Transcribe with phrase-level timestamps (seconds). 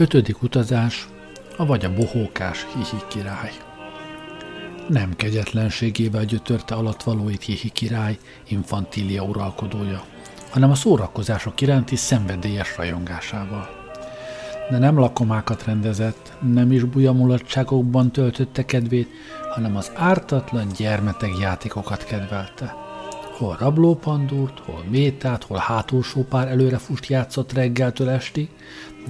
[0.00, 1.08] Ötödik utazás,
[1.56, 3.50] a vagy a bohókás Hihi király.
[4.88, 8.18] Nem kegyetlenségével gyötörte alatvalóit Hihi király,
[8.48, 10.04] infantília uralkodója,
[10.50, 13.68] hanem a szórakozások iránti szenvedélyes rajongásával.
[14.70, 19.08] De nem lakomákat rendezett, nem is bujamulatságokban töltötte kedvét,
[19.54, 22.74] hanem az ártatlan gyermeteg játékokat kedvelte.
[23.40, 28.48] Hol rablópandúrt, hol métát, hol hátulsó pár előrefust játszott reggeltől estig,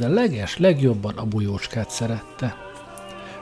[0.00, 2.56] de leges legjobban a bujócskát szerette.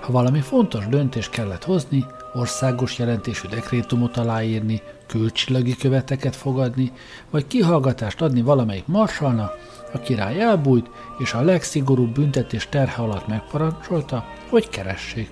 [0.01, 6.93] Ha valami fontos döntés kellett hozni, országos jelentésű dekrétumot aláírni, külcsillagi követeket fogadni,
[7.31, 9.51] vagy kihallgatást adni valamelyik marsalna,
[9.93, 15.31] a király elbújt, és a legszigorúbb büntetés terhe alatt megparancsolta, hogy keressék.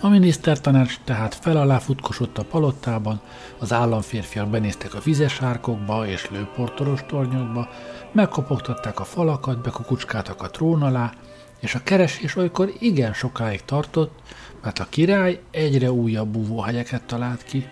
[0.00, 3.20] A minisztertanács tehát fel alá futkosott a palottában,
[3.58, 7.68] az államférfiak benéztek a vizes árkokba és lőportoros tornyokba,
[8.12, 11.12] megkopogtatták a falakat, bekukucskáltak a trón alá,
[11.60, 14.18] és a keresés olykor igen sokáig tartott,
[14.62, 17.68] mert a király egyre újabb búvóhelyeket talált ki.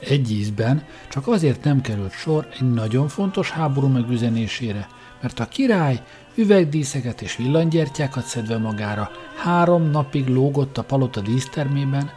[0.00, 4.88] Egy ízben csak azért nem került sor egy nagyon fontos háború megüzenésére,
[5.22, 6.02] mert a király
[6.34, 12.10] üvegdíszeket és villanygyertyákat szedve magára három napig lógott a palota dísztermében,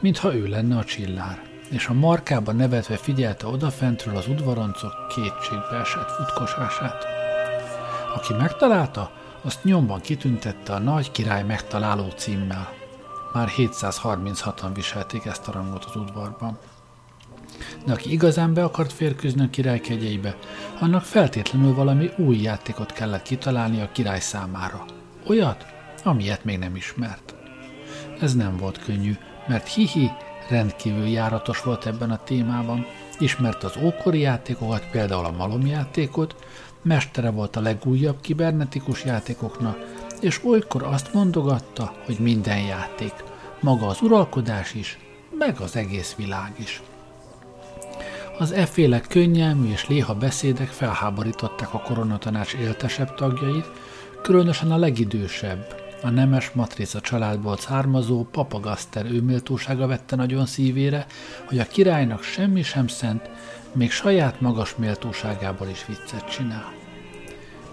[0.00, 6.10] mintha ő lenne a csillár, és a markába nevetve figyelte odafentről az udvaroncok kétségbe esett
[6.10, 7.06] futkosását.
[8.14, 9.10] Aki megtalálta,
[9.42, 12.72] azt nyomban kitüntette a nagy király megtaláló címmel.
[13.32, 16.58] Már 736-an viselték ezt a rangot az udvarban.
[17.86, 20.36] De aki igazán be akart férkőzni a király kegyeibe,
[20.80, 24.84] annak feltétlenül valami új játékot kellett kitalálni a király számára.
[25.26, 25.66] Olyat,
[26.04, 27.34] amilyet még nem ismert.
[28.20, 29.16] Ez nem volt könnyű,
[29.46, 30.10] mert Hihi
[30.48, 32.86] rendkívül járatos volt ebben a témában,
[33.18, 36.34] ismerte az ókori játékokat, például a malomjátékot,
[36.82, 39.78] mestere volt a legújabb kibernetikus játékoknak,
[40.20, 43.12] és olykor azt mondogatta, hogy minden játék,
[43.60, 44.98] maga az uralkodás is,
[45.38, 46.82] meg az egész világ is.
[48.38, 53.70] Az efféle könnyelmű és léha beszédek felháborították a koronatanács éltesebb tagjait,
[54.22, 61.06] különösen a legidősebb, a nemes matrica családból származó papagaszter őméltósága vette nagyon szívére,
[61.44, 63.30] hogy a királynak semmi sem szent,
[63.72, 66.72] még saját magas méltóságából is viccet csinál.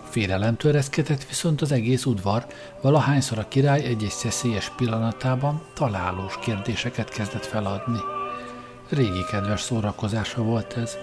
[0.10, 2.46] Félelem törezkedett viszont az egész udvar,
[2.82, 8.00] valahányszor a király egy-egy szeszélyes pillanatában találós kérdéseket kezdett feladni.
[8.90, 10.98] Régi kedves szórakozása volt ez.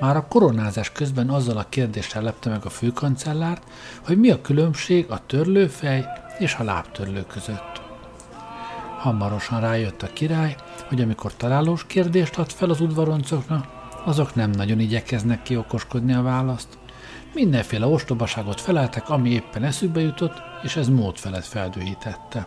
[0.00, 3.62] Már a koronázás közben azzal a kérdéssel lepte meg a főkancellárt,
[4.04, 7.82] hogy mi a különbség a törlőfej és a lábtörlő között.
[8.98, 10.56] Hamarosan rájött a király,
[10.88, 13.66] hogy amikor találós kérdést ad fel az udvaroncoknak,
[14.04, 16.78] azok nem nagyon igyekeznek kiokoskodni a választ.
[17.34, 22.46] Mindenféle ostobaságot feleltek, ami éppen eszükbe jutott, és ez mód felett feldőhítette.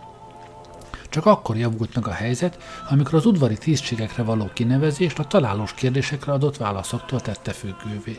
[1.10, 2.58] Csak akkor javult meg a helyzet,
[2.90, 8.18] amikor az udvari tisztségekre való kinevezést a találós kérdésekre adott válaszoktól tette függővé.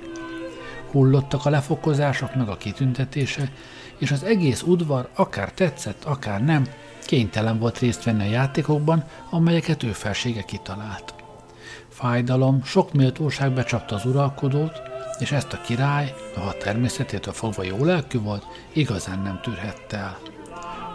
[0.90, 3.50] Hullottak a lefokozások meg a kitüntetése,
[3.98, 6.66] és az egész udvar, akár tetszett, akár nem,
[7.06, 11.14] kénytelen volt részt venni a játékokban, amelyeket ő felsége kitalált.
[11.88, 14.82] Fájdalom, sok méltóság becsapta az uralkodót,
[15.18, 20.18] és ezt a király, noha természetétől fogva jó lelkű volt, igazán nem tűrhette el.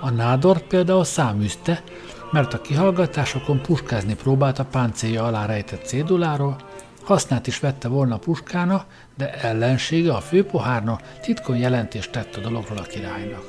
[0.02, 1.84] A nádort például száműzte,
[2.32, 6.56] mert a kihallgatásokon puskázni próbált a páncélja alá rejtett céduláról,
[7.04, 8.86] hasznát is vette volna a puskána,
[9.18, 13.44] de ellensége, a főpohárna titkon jelentést tett a dologról a királynak.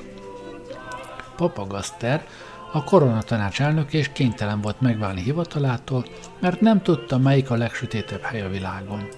[1.37, 2.27] Papagaszter,
[2.73, 6.05] a koronatanács elnök és kénytelen volt megválni hivatalától,
[6.41, 9.09] mert nem tudta, melyik a legsötétebb hely a világon.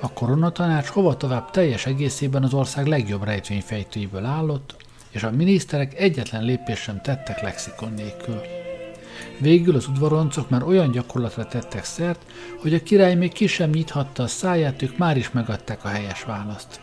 [0.00, 4.76] A koronatanács hova tovább teljes egészében az ország legjobb rejtvényfejtőiből állott,
[5.10, 8.40] és a miniszterek egyetlen lépés sem tettek lexikon nélkül.
[9.44, 12.20] Végül az udvaroncok már olyan gyakorlatra tettek szert,
[12.60, 16.22] hogy a király még ki sem nyithatta a száját, ők már is megadták a helyes
[16.22, 16.80] választ.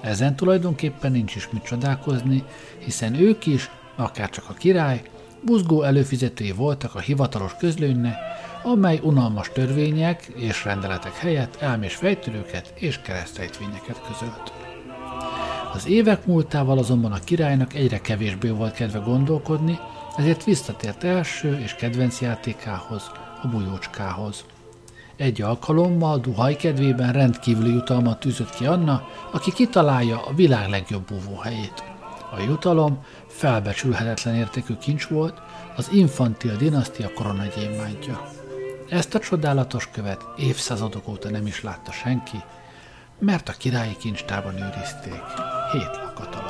[0.00, 2.44] Ezen tulajdonképpen nincs is mit csodálkozni,
[2.78, 5.02] hiszen ők is, akár csak a király,
[5.44, 8.16] buzgó előfizetői voltak a hivatalos közlőnynek,
[8.62, 14.52] amely unalmas törvények és rendeletek helyett elmés fejtörőket és keresztrejtvényeket közölt.
[15.72, 19.78] Az évek múltával azonban a királynak egyre kevésbé volt kedve gondolkodni,
[20.16, 23.10] ezért visszatért első és kedvenc játékához,
[23.42, 24.44] a bujócskához.
[25.16, 31.82] Egy alkalommal Duhaj kedvében rendkívüli jutalmat tűzött ki Anna, aki kitalálja a világ legjobb búvóhelyét.
[32.32, 35.40] A jutalom felbecsülhetetlen értékű kincs volt,
[35.76, 38.28] az infantil dinasztia koronagyémántja.
[38.88, 42.36] Ezt a csodálatos követ évszázadok óta nem is látta senki,
[43.18, 45.22] mert a királyi kincstárban őrizték
[45.72, 46.49] hét lakat alatt.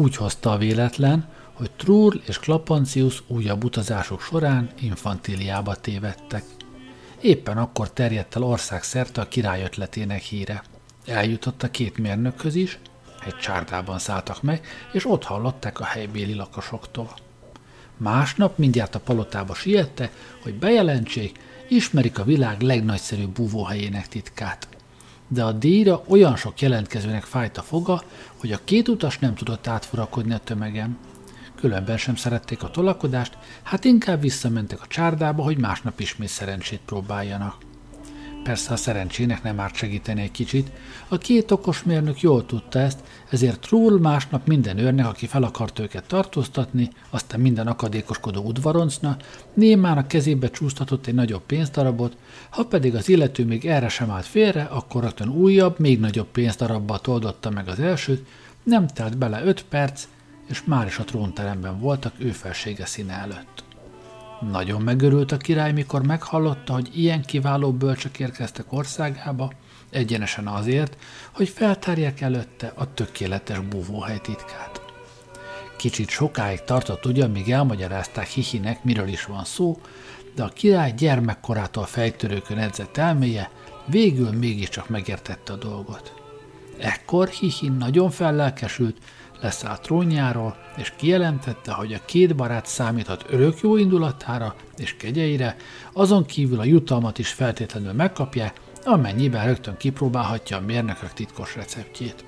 [0.00, 6.44] Úgy hozta a véletlen, hogy Trúr és Klapancius újabb utazások során infantiliába tévedtek.
[7.20, 10.62] Éppen akkor terjedt el ország szerte a király ötletének híre.
[11.06, 12.78] Eljutott a két mérnökhöz is,
[13.24, 17.14] egy csárdában szálltak meg, és ott hallották a helybéli lakosoktól.
[17.96, 20.10] Másnap mindjárt a palotába siette,
[20.42, 21.38] hogy bejelentsék,
[21.68, 24.68] ismerik a világ legnagyszerűbb búvóhelyének titkát
[25.32, 28.02] de a díjra olyan sok jelentkezőnek fájt a foga,
[28.36, 30.98] hogy a két utas nem tudott átfurakodni a tömegem.
[31.54, 37.69] Különben sem szerették a tolakodást, hát inkább visszamentek a csárdába, hogy másnap ismét szerencsét próbáljanak.
[38.42, 40.70] Persze a szerencsének nem árt segíteni egy kicsit.
[41.08, 42.98] A két okos mérnök jól tudta ezt,
[43.30, 49.16] ezért Trull másnap minden őrnek, aki fel akart őket tartóztatni, aztán minden akadékoskodó udvaroncna,
[49.54, 52.16] némán a kezébe csúsztatott egy nagyobb pénzdarabot,
[52.50, 56.98] ha pedig az illető még erre sem állt félre, akkor rögtön újabb, még nagyobb pénzdarabba
[56.98, 58.26] toldotta meg az elsőt,
[58.62, 60.04] nem telt bele öt perc,
[60.48, 63.69] és már is a trónteremben voltak ő felsége színe előtt.
[64.40, 69.52] Nagyon megörült a király, mikor meghallotta, hogy ilyen kiváló bölcsök érkeztek országába,
[69.90, 70.96] egyenesen azért,
[71.32, 74.82] hogy feltárják előtte a tökéletes búvóhely titkát.
[75.76, 79.80] Kicsit sokáig tartott ugyan, míg elmagyarázták Hihinek, miről is van szó,
[80.34, 83.50] de a király gyermekkorától fejtörőkön edzett elméje
[83.86, 86.14] végül mégiscsak megértette a dolgot.
[86.78, 88.96] Ekkor Hihin nagyon fellelkesült,
[89.40, 95.56] leszállt trónjáról, és kijelentette, hogy a két barát számíthat örök jó indulatára és kegyeire,
[95.92, 102.24] azon kívül a jutalmat is feltétlenül megkapják, amennyiben rögtön kipróbálhatja a mérnökök titkos receptjét.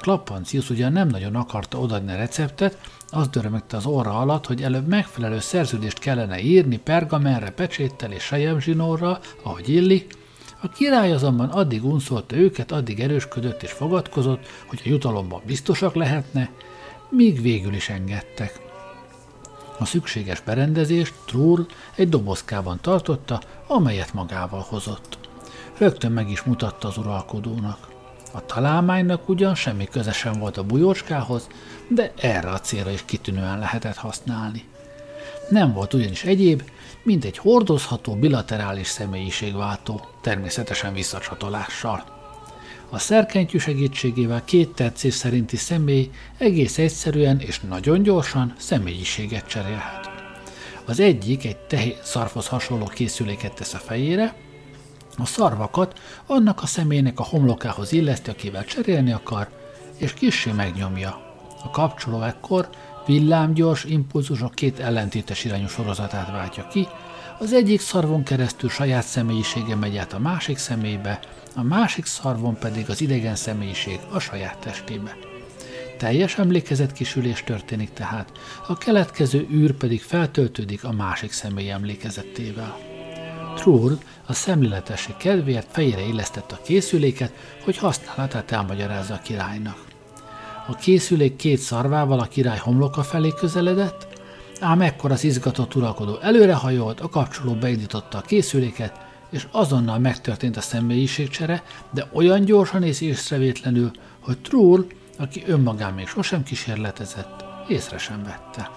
[0.00, 2.78] Klappancius ugyan nem nagyon akarta odaadni a receptet,
[3.10, 9.20] az dörömögte az orra alatt, hogy előbb megfelelő szerződést kellene írni pergamenre, pecséttel és sejemzsinórral,
[9.42, 10.18] ahogy illik,
[10.62, 16.50] a király azonban addig unszolta őket, addig erősködött és fogadkozott, hogy a jutalomban biztosak lehetne,
[17.08, 18.68] míg végül is engedtek.
[19.78, 25.18] A szükséges berendezést Trull egy dobozkában tartotta, amelyet magával hozott.
[25.78, 27.88] Rögtön meg is mutatta az uralkodónak.
[28.32, 31.48] A találmánynak ugyan semmi köze sem volt a bujócskához,
[31.88, 34.64] de erre a célra is kitűnően lehetett használni.
[35.48, 36.62] Nem volt ugyanis egyéb,
[37.02, 42.04] mint egy hordozható bilaterális személyiségváltó, természetesen visszacsatolással.
[42.90, 50.10] A szerkentyű segítségével két tetszés szerinti személy egész egyszerűen és nagyon gyorsan személyiséget cserélhet.
[50.84, 54.34] Az egyik egy tehén szarfhoz hasonló készüléket tesz a fejére,
[55.18, 59.48] a szarvakat annak a személynek a homlokához illeszti, akivel cserélni akar,
[59.96, 61.34] és kissé megnyomja.
[61.64, 62.68] A kapcsoló ekkor
[63.06, 66.88] villámgyors impulzusok két ellentétes irányú sorozatát váltja ki,
[67.40, 71.20] az egyik szarvon keresztül saját személyisége megy át a másik személybe,
[71.54, 75.16] a másik szarvon pedig az idegen személyiség a saját testébe.
[75.98, 78.32] Teljes emlékezetkisülés történik tehát,
[78.66, 82.78] a keletkező űr pedig feltöltődik a másik személy emlékezettével.
[83.56, 87.32] Trull a szemléletesség kedvéért fejére illesztette a készüléket,
[87.64, 89.84] hogy használatát elmagyarázza a királynak.
[90.66, 94.09] A készülék két szarvával a király homloka felé közeledett,
[94.60, 99.00] ám ekkor az izgatott uralkodó előrehajolt, a kapcsoló beindította a készüléket,
[99.30, 103.90] és azonnal megtörtént a személyiségcsere, de olyan gyorsan és észrevétlenül,
[104.20, 104.86] hogy Trull,
[105.18, 108.70] aki önmagán még sosem kísérletezett, észre sem vette.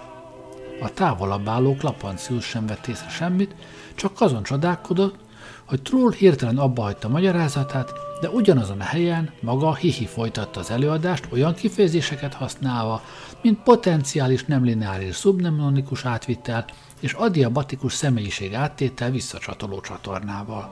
[0.80, 3.54] A távolabb álló Klapancius sem vett észre semmit,
[3.94, 5.23] csak azon csodálkodott,
[5.66, 11.54] hogy Trull hirtelen abbahagyta magyarázatát, de ugyanazon a helyen maga Hihi folytatta az előadást olyan
[11.54, 13.02] kifejezéseket használva,
[13.42, 16.64] mint potenciális nem lineáris szubnemonikus átvitel
[17.00, 20.70] és adiabatikus személyiség áttétel visszacsatoló csatornával.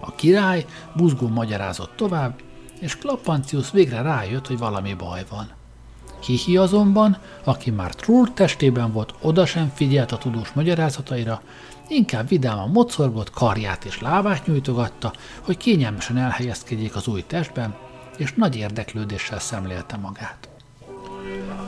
[0.00, 0.64] A király
[0.96, 2.40] buzgó magyarázott tovább,
[2.80, 5.50] és Klappancius végre rájött, hogy valami baj van.
[6.26, 11.42] Hihi azonban, aki már Trull testében volt, oda sem figyelt a tudós magyarázataira,
[11.88, 17.74] inkább vidáman mocorgott, karját és lábát nyújtogatta, hogy kényelmesen elhelyezkedjék az új testben,
[18.16, 20.48] és nagy érdeklődéssel szemlélte magát.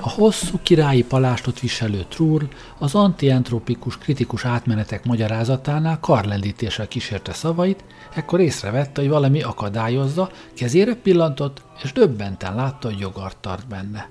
[0.01, 8.41] A hosszú királyi palástot viselő Trúr az antientropikus kritikus átmenetek magyarázatánál karlendítéssel kísérte szavait, ekkor
[8.41, 14.09] észrevette, hogy valami akadályozza, kezére pillantott, és döbbenten látta, hogy jogart tart benne.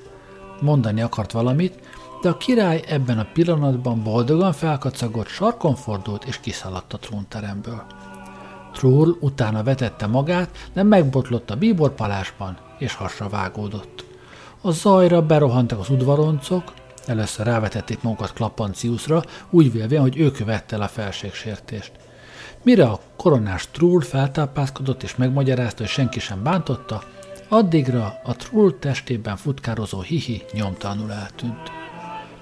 [0.62, 1.85] Mondani akart valamit,
[2.26, 7.84] de a király ebben a pillanatban boldogan felkacagott, sarkon fordult és kiszaladt a trónteremből.
[8.74, 14.06] Trull utána vetette magát, de megbotlott a bíborpalásban, és hasra vágódott.
[14.62, 16.74] A zajra berohantak az udvaroncok,
[17.06, 21.92] először rávetették magukat Klappanciusra, úgy vélvén, hogy ő követte el a felségsértést.
[22.64, 27.04] Mire a koronás Trull feltápászkodott és megmagyarázta, hogy senki sem bántotta,
[27.50, 31.84] addigra a Trull testében futkározó hihi nyomtalanul eltűnt.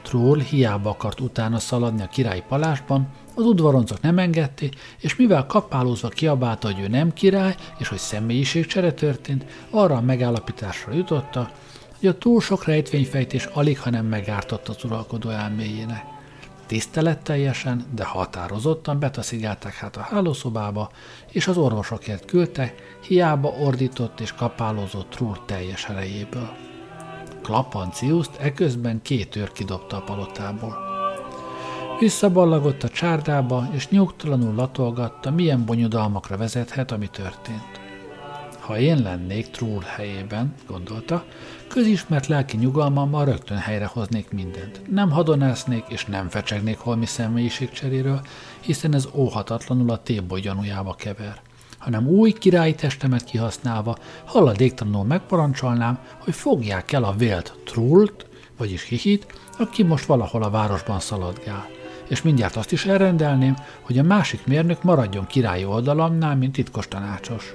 [0.04, 6.08] Trull hiába akart utána szaladni a királyi palásban, az udvaroncok nem engedték, és mivel kapálózva
[6.08, 11.52] kiabálta, hogy ő nem király, és hogy személyiségcsere történt, arra a megállapításra jutotta,
[12.00, 16.04] hogy a túl sok rejtvényfejtés alig, hanem megártott az uralkodó elméjének.
[16.66, 20.92] Tiszteletteljesen, de határozottan betaszigálták hát a hálószobába,
[21.32, 26.73] és az orvosokért küldtek, hiába ordított és kapálózott Trúr teljes erejéből.
[27.44, 30.78] Klapanciuszt eközben két őr kidobta a palotából.
[32.00, 37.82] Visszaballagott a csárdába, és nyugtalanul latolgatta, milyen bonyodalmakra vezethet, ami történt.
[38.60, 41.26] Ha én lennék Trúr helyében, gondolta,
[41.68, 44.82] közismert lelki nyugalmammal rögtön helyrehoznék mindent.
[44.90, 48.22] Nem hadonásznék és nem fecsegnék holmi személyiségcseréről,
[48.60, 51.42] hiszen ez óhatatlanul a téboly gyanújába kever
[51.84, 58.26] hanem új királyi testemet kihasználva halladéktalanul megparancsolnám, hogy fogják el a vélt trullt,
[58.58, 59.26] vagyis hihit,
[59.60, 61.68] aki most valahol a városban szaladgál.
[62.10, 67.54] És mindjárt azt is elrendelném, hogy a másik mérnök maradjon királyi oldalamnál, mint titkos tanácsos.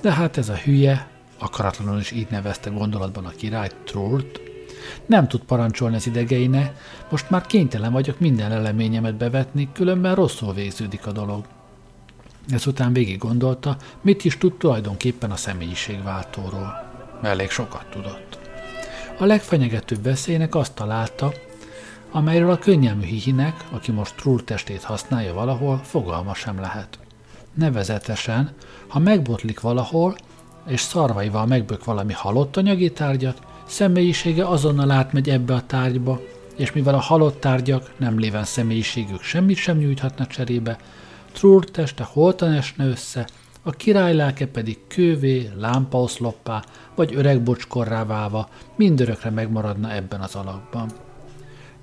[0.00, 1.08] De hát ez a hülye,
[1.38, 4.40] akaratlanul is így nevezte gondolatban a király Trult,
[5.06, 6.74] nem tud parancsolni az idegeine,
[7.10, 11.44] most már kénytelen vagyok minden eleményemet bevetni, különben rosszul végződik a dolog.
[12.48, 16.92] Ezután végig gondolta, mit is tud tulajdonképpen a személyiségváltóról.
[17.22, 18.38] Elég sokat tudott.
[19.18, 21.32] A legfenyegetőbb veszélynek azt találta,
[22.10, 26.98] amelyről a könnyelmű hihinek, aki most Trull testét használja valahol, fogalma sem lehet.
[27.54, 28.52] Nevezetesen,
[28.88, 30.16] ha megbotlik valahol,
[30.66, 36.20] és szarvaival megbök valami halott anyagi tárgyat, személyisége azonnal átmegy ebbe a tárgyba,
[36.56, 40.78] és mivel a halott tárgyak nem léven személyiségük semmit sem nyújthatna cserébe,
[41.34, 43.28] Trúr teste holtan esne össze,
[43.62, 46.64] a király lelke pedig kővé, lámpaoszloppá
[46.94, 50.90] vagy öreg bocskorrá válva mindörökre megmaradna ebben az alakban.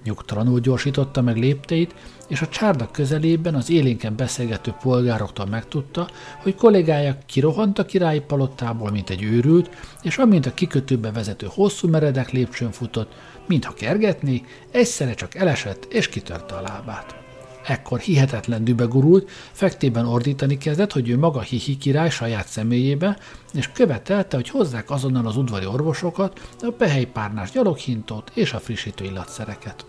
[0.03, 1.95] Nyugtalanul gyorsította meg lépteit,
[2.27, 6.07] és a csárdak közelében az élénken beszélgető polgároktól megtudta,
[6.41, 9.69] hogy kollégája kirohant a királyi palottából, mint egy őrült,
[10.01, 13.11] és amint a kikötőbe vezető hosszú meredek lépcsőn futott,
[13.47, 17.20] mintha kergetné, egyszerre csak elesett és kitörte a lábát.
[17.65, 23.17] Ekkor hihetetlen dübe gurult, fektében ordítani kezdett, hogy ő maga Hihi király saját személyébe,
[23.53, 29.85] és követelte, hogy hozzák azonnal az udvari orvosokat, a pehelypárnás gyaloghintót és a frissítő illatszereket.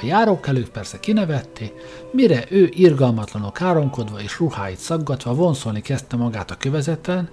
[0.00, 1.72] A járókelők persze kinevették,
[2.10, 7.28] mire ő irgalmatlanul káromkodva és ruháit szaggatva vonszolni kezdte magát a kövezeten,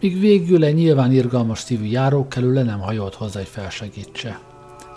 [0.00, 4.40] míg végül egy nyilván irgalmas szívű járókelő le nem hajolt hozzá, hogy felsegítse.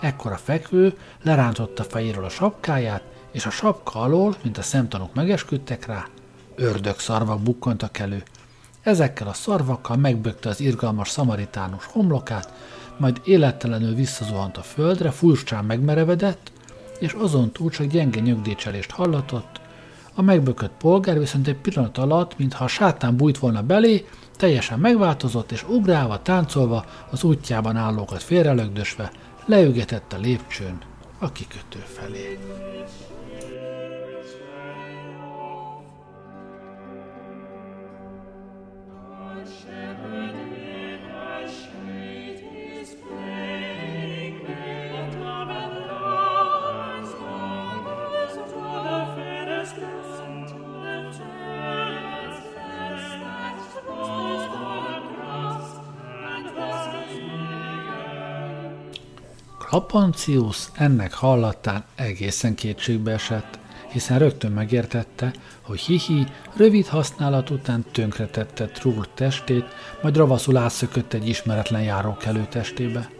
[0.00, 5.86] Ekkor a fekvő lerántotta fejéről a sapkáját, és a sapka alól, mint a szemtanúk megesküdtek
[5.86, 6.06] rá,
[6.54, 8.22] ördög szarvak bukkantak elő.
[8.82, 12.52] Ezekkel a szarvakkal megbökte az irgalmas szamaritánus homlokát,
[12.96, 16.52] majd élettelenül visszazuhant a földre, furcsán megmerevedett,
[16.98, 19.60] és azon túl csak gyenge nyögdécselést hallatott,
[20.14, 25.52] a megbökött polgár viszont egy pillanat alatt, mintha a sátán bújt volna belé, teljesen megváltozott,
[25.52, 29.12] és ugrálva, táncolva, az útjában állókat félrelögdösve,
[29.46, 30.78] leügetett a lépcsőn
[31.18, 32.38] a kikötő felé.
[59.74, 63.58] Apancius ennek hallatán egészen kétségbe esett,
[63.92, 69.64] hiszen rögtön megértette, hogy Hihi rövid használat után tönkretette Trull testét,
[70.02, 73.10] majd ravaszul átszökött egy ismeretlen járókelő testébe.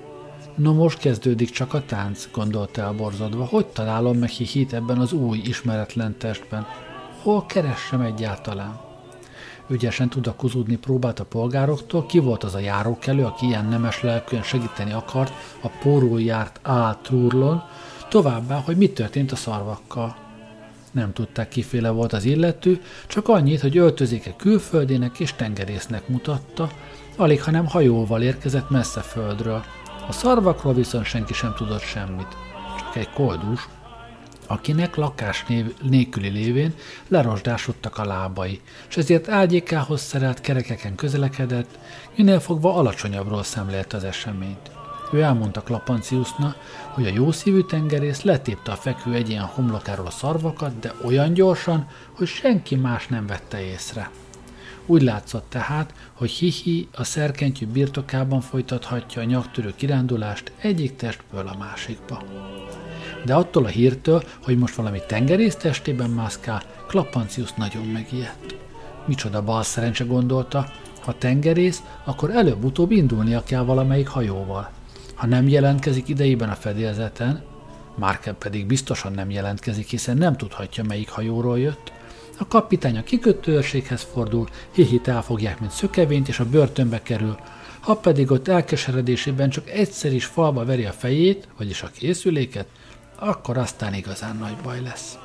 [0.57, 3.45] No most kezdődik csak a tánc, gondolta elborzadva.
[3.45, 6.67] Hogy találom meg Hihit ebben az új, ismeretlen testben?
[7.23, 8.81] Hol keressem egyáltalán?
[9.69, 14.93] Ügyesen tudakozódni próbált a polgároktól, ki volt az a járókelő, aki ilyen nemes lelkűen segíteni
[14.93, 16.99] akart a póró járt A.
[17.03, 17.63] Trurlon,
[18.09, 20.22] továbbá, hogy mi történt a szarvakkal.
[20.93, 26.71] Nem tudták, kiféle volt az illető, csak annyit, hogy öltözéke külföldének és tengerésznek mutatta,
[27.17, 29.65] alig hanem hajóval érkezett messze földről.
[30.09, 32.37] A szarvakról viszont senki sem tudott semmit.
[32.79, 33.69] Csak egy koldus,
[34.47, 36.75] akinek lakás név, nélküli lévén
[37.09, 41.79] lerosdásodtak a lábai, és ezért ágyékához szerelt kerekeken közelekedett,
[42.17, 44.82] minél fogva alacsonyabbról szemlélte az eseményt.
[45.13, 46.55] Ő elmondta Klapanciusna,
[46.91, 52.27] hogy a jószívű tengerész letépte a fekvő egyén homlokáról a szarvakat, de olyan gyorsan, hogy
[52.27, 54.11] senki más nem vette észre.
[54.87, 61.57] Úgy látszott tehát, hogy Hihi a szerkentyű birtokában folytathatja a nyaktörő kirándulást egyik testből a
[61.59, 62.23] másikba.
[63.25, 68.57] De attól a hírtől, hogy most valami tengerész testében mászkál, Klapancius nagyon megijedt.
[69.07, 70.67] Micsoda bal szerencse gondolta,
[71.05, 74.71] ha tengerész, akkor előbb-utóbb indulnia kell valamelyik hajóval.
[75.15, 77.43] Ha nem jelentkezik idejében a fedélzeten,
[77.95, 81.93] Márken pedig biztosan nem jelentkezik, hiszen nem tudhatja, melyik hajóról jött,
[82.39, 87.37] a kapitány a kikötőőrséghez fordul, hihit elfogják, mint szökevényt, és a börtönbe kerül,
[87.81, 92.67] ha pedig ott elkeseredésében csak egyszer is falba veri a fejét, vagyis a készüléket,
[93.19, 95.19] akkor aztán igazán nagy baj lesz.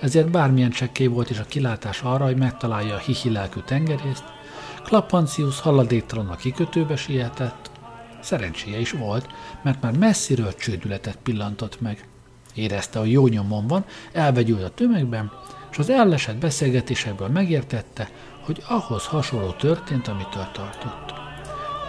[0.00, 4.24] Ezért bármilyen csekké volt is a kilátás arra, hogy megtalálja a hihi lelkű tengerészt,
[4.84, 7.70] Klapancius halladéktalan a kikötőbe sietett.
[8.28, 9.26] Szerencséje is volt,
[9.62, 12.08] mert már messziről csődületet pillantott meg.
[12.54, 15.32] Érezte, hogy jó nyomon van, elvegyült a tömegben,
[15.70, 18.08] és az ellesett beszélgetésekből megértette,
[18.44, 21.14] hogy ahhoz hasonló történt, amitől tartott.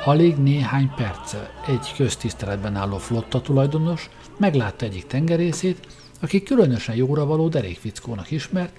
[0.06, 5.88] Alig néhány perce egy köztiszteletben álló flotta tulajdonos meglátta egyik tengerészét,
[6.22, 8.74] aki különösen jóra való derékfickónak ismert,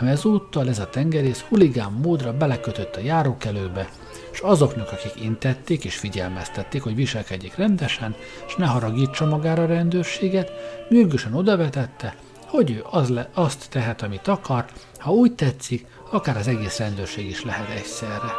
[0.00, 3.88] ám ezúttal ez a tengerész huligán módra belekötött a járókelőbe,
[4.32, 8.14] és azoknak, akik intették és figyelmeztették, hogy viselkedjék rendesen,
[8.46, 10.52] és ne haragítsa magára a rendőrséget,
[10.88, 14.64] műgösen odavetette, hogy ő az le, azt tehet, amit akar,
[14.98, 18.32] ha úgy tetszik, akár az egész rendőrség is lehet egyszerre.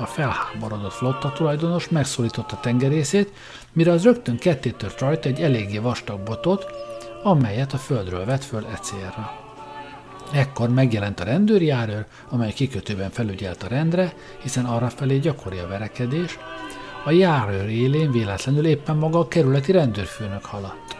[0.00, 3.32] A felháborodott flotta tulajdonos megszólította tengerészét,
[3.72, 6.66] mire az rögtön ketté tört rajta egy eléggé vastag botot,
[7.22, 9.39] amelyet a földről vett föl e célra.
[10.32, 14.12] Ekkor megjelent a rendőrjárőr, amely kikötőben felügyelt a rendre,
[14.42, 16.38] hiszen arra felé gyakori a verekedés,
[17.04, 20.96] a járőr élén véletlenül éppen maga a kerületi rendőrfőnök haladt.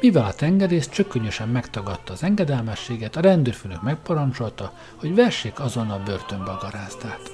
[0.00, 6.50] Mivel a tengerész csökönyösen megtagadta az engedelmességet, a rendőrfőnök megparancsolta, hogy vessék azon a börtönbe
[6.50, 7.32] a garázdát.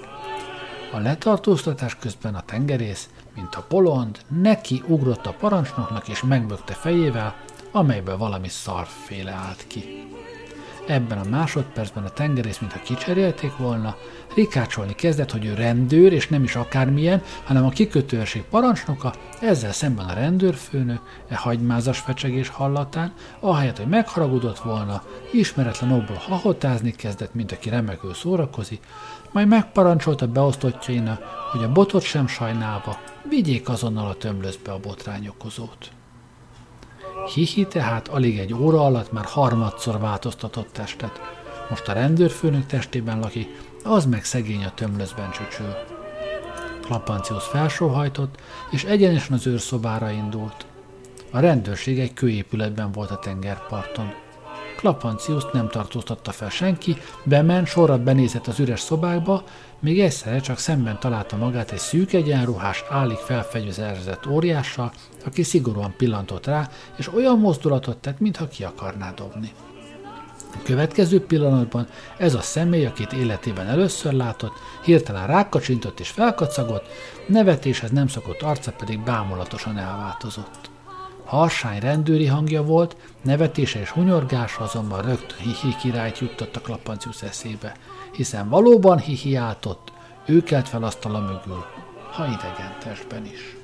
[0.93, 7.35] A letartóztatás közben a tengerész, mint a polond, neki ugrott a parancsnoknak és megbökte fejével,
[7.73, 10.07] amelyből valami szarféle állt ki.
[10.89, 13.97] Ebben a másodpercben a tengerész, mintha kicserélték volna,
[14.35, 20.07] rikácsolni kezdett, hogy ő rendőr, és nem is akármilyen, hanem a kikötőrség parancsnoka, ezzel szemben
[20.07, 27.53] a rendőrfőnök, e hagymázas fecsegés hallatán, ahelyett, hogy megharagudott volna, ismeretlen okból hahotázni kezdett, mint
[27.53, 28.85] aki remekül szórakozik,
[29.33, 31.23] majd megparancsolta beosztottjainak,
[31.53, 32.99] hogy a botot sem sajnálva,
[33.29, 35.98] vigyék azonnal a tömlözbe a botrányokozót.
[37.35, 41.21] Hihi tehát alig egy óra alatt már harmadszor változtatott testet.
[41.71, 43.49] Most a rendőrfőnök testében lakik,
[43.85, 45.75] az meg szegény a tömlözben csücsül.
[46.83, 50.67] Klapancius felsóhajtott, és egyenesen az őrszobára indult.
[51.31, 54.13] A rendőrség egy kőépületben volt a tengerparton.
[54.77, 59.43] Klapanciuszt nem tartóztatta fel senki, bement, sorra benézett az üres szobákba,
[59.81, 64.93] még egyszerre csak szemben találta magát egy szűk egyenruhás, állig felfegyverzett óriással,
[65.29, 69.53] aki szigorúan pillantott rá, és olyan mozdulatot tett, mintha ki akarná dobni.
[70.55, 71.87] A következő pillanatban
[72.19, 74.53] ez a személy, akit életében először látott,
[74.85, 76.87] hirtelen rákacsintott és felkacagott,
[77.27, 80.71] nevetéshez nem szokott arca pedig bámulatosan elváltozott.
[81.25, 87.77] Harsány rendőri hangja volt, nevetése és hunyorgása azonban rögtön Hihi királyt juttott a Klapancius eszébe,
[88.13, 89.93] hiszen valóban hihiáltott,
[90.27, 91.65] ő kelt fel asztala mögül,
[92.13, 93.58] ha idegen testben is.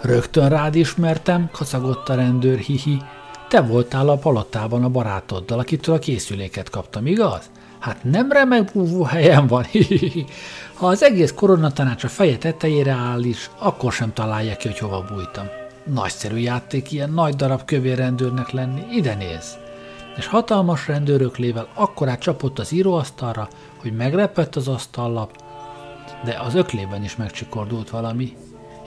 [0.00, 3.02] Rögtön rád ismertem, kacagott a rendőr, hihi.
[3.48, 7.50] Te voltál a palotában a barátoddal, akitől a készüléket kaptam, igaz?
[7.78, 10.26] Hát nem remek búvó helyen van, hihihi.
[10.74, 15.04] Ha az egész koronatanács a feje tetejére áll is, akkor sem találja ki, hogy hova
[15.08, 15.46] bújtam.
[15.84, 19.56] Nagyszerű játék ilyen nagy darab kövér rendőrnek lenni, ide néz!
[20.16, 25.42] És hatalmas rendőröklével akkorát csapott az íróasztalra, hogy megrepett az asztallap,
[26.24, 28.36] de az öklében is megcsikordult valami.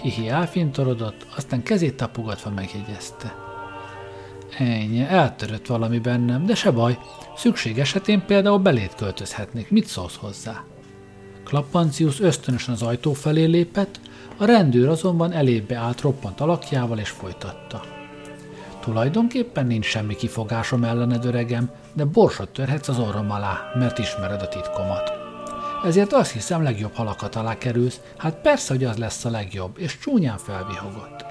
[0.02, 3.36] Hihi elfintorodott, aztán kezét tapogatva megjegyezte.
[4.58, 6.98] Ennyi, eltörött valami bennem, de se baj,
[7.36, 10.64] szükség esetén például belét költözhetnék, mit szólsz hozzá?
[11.44, 14.00] Klappancius ösztönösen az ajtó felé lépett,
[14.38, 17.82] a rendőr azonban elébe állt roppant alakjával és folytatta.
[18.80, 24.48] Tulajdonképpen nincs semmi kifogásom ellened, öregem, de borsot törhetsz az orrom alá, mert ismered a
[24.48, 25.21] titkomat.
[25.84, 29.98] Ezért azt hiszem legjobb halakat alá kerülsz, hát persze, hogy az lesz a legjobb, és
[30.00, 31.26] csúnyán felvihogott.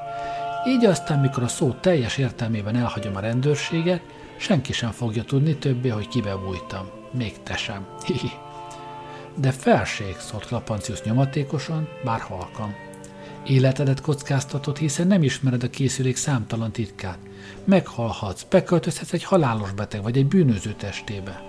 [0.66, 4.02] Így aztán, mikor a szó teljes értelmében elhagyom a rendőrséget,
[4.38, 6.90] senki sem fogja tudni többé, hogy kibe bújtam.
[7.12, 7.86] Még te sem.
[9.34, 12.74] De felség, szólt Klapancius nyomatékosan, bár halkan.
[13.46, 17.18] Életedet kockáztatod, hiszen nem ismered a készülék számtalan titkát.
[17.64, 21.42] Meghalhatsz, beköltözhetsz egy halálos beteg vagy egy bűnöző testébe.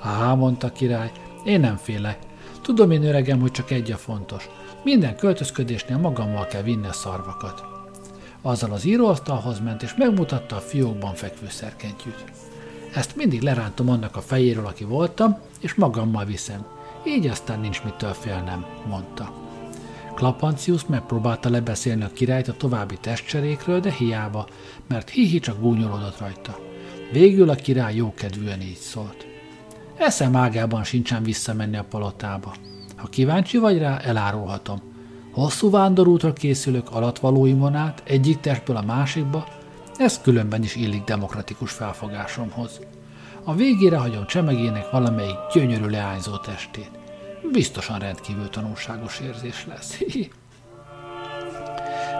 [0.00, 1.10] Á, mondta király,
[1.44, 2.27] én nem félek.
[2.68, 4.48] Tudom én öregem, hogy csak egy a fontos.
[4.84, 7.64] Minden költözködésnél magammal kell vinni a szarvakat.
[8.42, 12.24] Azzal az íróasztalhoz ment, és megmutatta a fiókban fekvő szerkentyűt.
[12.94, 16.66] Ezt mindig lerántom annak a fejéről, aki voltam, és magammal viszem.
[17.06, 19.32] Így aztán nincs mitől félnem, mondta.
[20.14, 24.46] Klapancius megpróbálta lebeszélni a királyt a további testcserékről, de hiába,
[24.88, 26.58] mert hihi csak gúnyolódott rajta.
[27.12, 29.27] Végül a király jókedvűen így szólt.
[29.98, 32.54] Eszem ágában sincsen visszamenni a palotába.
[32.96, 34.80] Ha kíváncsi vagy rá, elárulhatom.
[35.32, 39.46] Hosszú vándorútra készülök alatvalóimon át, egyik testből a másikba,
[39.98, 42.80] ez különben is illik demokratikus felfogásomhoz.
[43.44, 46.90] A végére hagyom csemegének valamelyik gyönyörű leányzó testét.
[47.52, 49.98] Biztosan rendkívül tanulságos érzés lesz.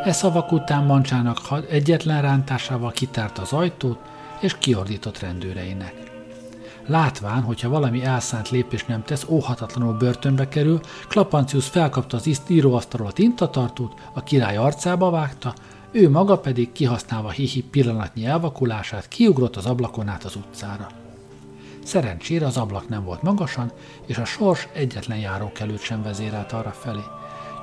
[0.05, 1.39] e szavak után Mancsának
[1.71, 3.99] egyetlen rántásával kitárt az ajtót,
[4.41, 6.08] és kiordított rendőreinek.
[6.89, 13.13] Látván, hogyha valami elszánt lépés nem tesz, óhatatlanul börtönbe kerül, Klapancius felkapta az íróasztalról a
[13.13, 15.55] tintatartót, a király arcába vágta,
[15.91, 20.87] ő maga pedig kihasználva hihi pillanatnyi elvakulását kiugrott az ablakon át az utcára.
[21.85, 23.73] Szerencsére az ablak nem volt magasan,
[24.07, 27.03] és a sors egyetlen járókelőt sem vezérelt arra felé.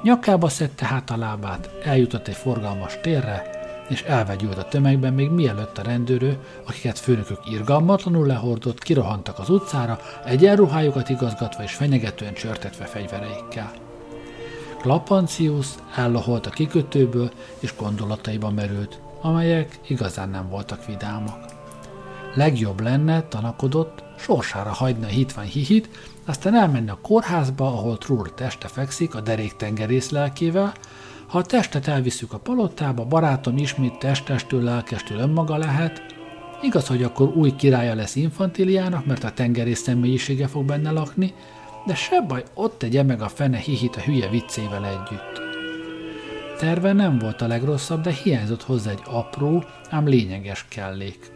[0.04, 3.55] Nyakába szedte hát a lábát, eljutott egy forgalmas térre,
[3.90, 10.00] és elvegyült a tömegben, még mielőtt a rendőrő, akiket főnökök irgalmatlanul lehordott, kirohantak az utcára,
[10.26, 13.72] egyenruhájukat igazgatva és fenyegetően csörtetve fegyvereikkel.
[14.82, 21.46] Klapancius elloholt a kikötőből, és gondolataiba merült, amelyek igazán nem voltak vidámak.
[22.34, 25.90] Legjobb lenne, tanakodott, sorsára hagyni a hitvány hihit,
[26.26, 30.74] aztán elmenni a kórházba, ahol Trúr teste fekszik a derék tengerész lelkével,
[31.36, 36.02] ha a testet elviszük a palotába, barátom ismét testestől, lelkestől önmaga lehet,
[36.62, 41.34] igaz, hogy akkor új királya lesz infantiliának, mert a tengerész személyisége fog benne lakni,
[41.86, 45.42] de se baj, ott tegye meg a fene hihit a hülye viccével együtt.
[46.58, 51.32] Terve nem volt a legrosszabb, de hiányzott hozzá egy apró, ám lényeges kellék.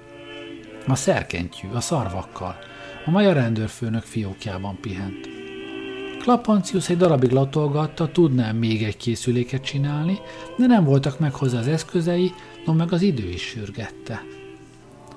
[0.87, 2.55] A szerkentyű, a szarvakkal,
[3.05, 5.28] a rendőrfőnök fiókjában pihent.
[6.29, 10.19] Klapancius egy darabig latolgatta, tudná még egy készüléket csinálni,
[10.57, 12.31] de nem voltak meg hozzá az eszközei,
[12.65, 14.21] no meg az idő is sürgette.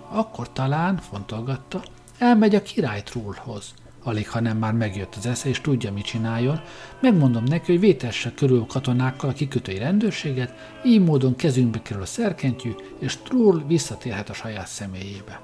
[0.08, 1.82] Akkor talán, fontolgatta,
[2.18, 3.74] elmegy a király Trullhoz.
[4.02, 6.60] Alig, ha nem már megjött az esze, és tudja, mit csináljon,
[7.00, 12.74] megmondom neki, hogy vétesse körül katonákkal a kikötői rendőrséget, így módon kezünkbe kerül a szerkentyű,
[12.98, 15.40] és Trull visszatérhet a saját személyébe.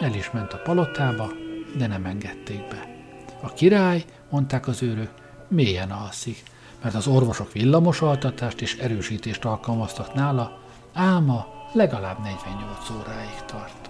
[0.00, 1.32] El is ment a palotába,
[1.78, 2.95] de nem engedték be.
[3.46, 5.10] A király mondták az őrök,
[5.48, 6.42] mélyen alszik,
[6.82, 10.58] mert az orvosok villamosaltatást és erősítést alkalmaztak nála,
[10.92, 13.85] álma legalább 48 óráig tart.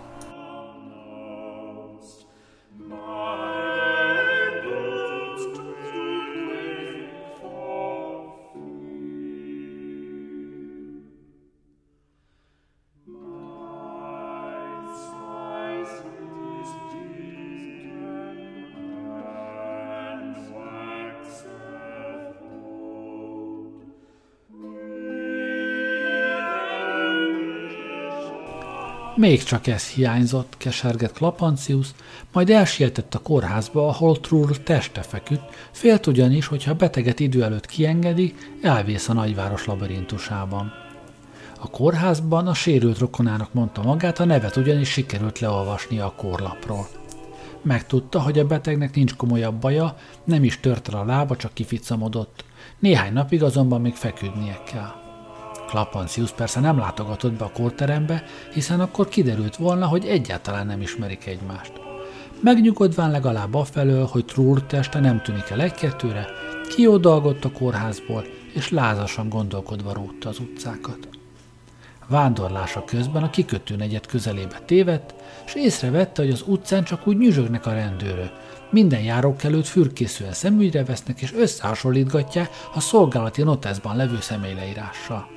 [29.16, 31.88] Még csak ez hiányzott, kesergett Klapancius,
[32.33, 38.50] majd elsietett a kórházba, ahol Trull teste feküdt, félt ugyanis, hogyha beteget idő előtt kiengedik,
[38.62, 40.72] elvész a nagyváros labirintusában.
[41.61, 46.87] A kórházban a sérült rokonának mondta magát, a nevet ugyanis sikerült leolvasnia a korlapról.
[47.62, 52.44] Megtudta, hogy a betegnek nincs komolyabb baja, nem is tört el a lába, csak kificamodott.
[52.79, 55.05] Néhány napig azonban még feküdnie kell.
[55.66, 61.26] Klapancius persze nem látogatott be a kórterembe, hiszen akkor kiderült volna, hogy egyáltalán nem ismerik
[61.26, 61.72] egymást.
[62.40, 66.26] Megnyugodván legalább afelől, hogy Trúr teste nem tűnik el egy-kettőre,
[66.68, 68.24] kiodalgott a kórházból,
[68.55, 71.09] és lázasan gondolkodva rótta az utcákat.
[72.09, 75.14] Vándorlása közben a kikötő negyed közelébe tévedt,
[75.46, 78.31] és észrevette, hogy az utcán csak úgy nyüzsögnek a rendőrök.
[78.70, 85.29] Minden járók előtt fürkészően szemügyre vesznek és összehasonlítgatják a szolgálati noteszban levő személyleírással.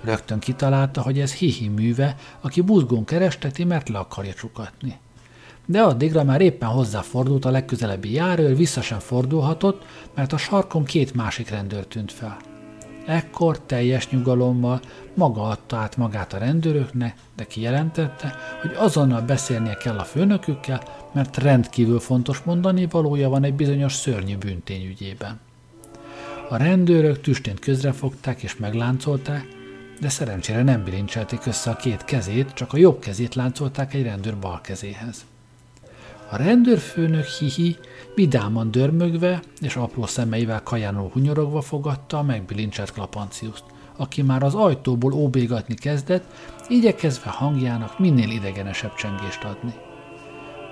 [0.00, 4.98] Rögtön kitalálta, hogy ez hihi műve, aki buzgón keresteti, mert le akarja csukatni.
[5.66, 9.84] De addigra már éppen hozzáfordult a legközelebbi járőr, vissza sem fordulhatott,
[10.14, 12.36] mert a sarkon két másik rendőr tűnt fel.
[13.06, 14.80] Ekkor teljes nyugalommal
[15.14, 20.82] maga adta át magát a rendőröknek, de kijelentette, hogy azonnal beszélnie kell a főnökükkel,
[21.12, 25.40] mert rendkívül fontos mondani valója van egy bizonyos szörnyű bűntény ügyében.
[26.48, 29.57] A rendőrök tüstént közrefogták és megláncolták,
[30.00, 34.38] de szerencsére nem bilincselték össze a két kezét, csak a jobb kezét láncolták egy rendőr
[34.38, 35.24] bal kezéhez.
[36.30, 37.76] A rendőrfőnök hihi
[38.14, 43.64] vidáman dörmögve és apró szemeivel kajánul hunyorogva fogadta a megbilincselt Klapanciuszt,
[43.96, 46.24] aki már az ajtóból óbégatni kezdett,
[46.68, 49.74] igyekezve hangjának minél idegenesebb csengést adni.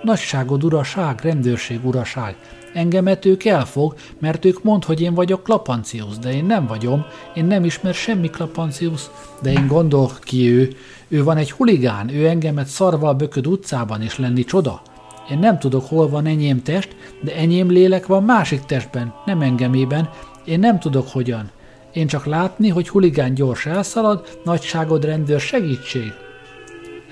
[0.03, 2.37] Nagyságod uraság, rendőrség uraság,
[2.77, 7.45] engemet ők elfog, mert ők mond, hogy én vagyok Klapancius, de én nem vagyom, én
[7.45, 9.03] nem ismer semmi Klapancius,
[9.43, 10.77] de én gondol ki ő,
[11.09, 14.83] ő van egy huligán, ő engemet szarval bököd utcában is lenni csoda.
[15.31, 20.11] Én nem tudok, hol van enyém test, de enyém lélek van másik testben, nem engemében,
[20.45, 21.51] én nem tudok hogyan.
[21.93, 26.13] Én csak látni, hogy huligán gyors elszalad, nagyságod rendőr segítség.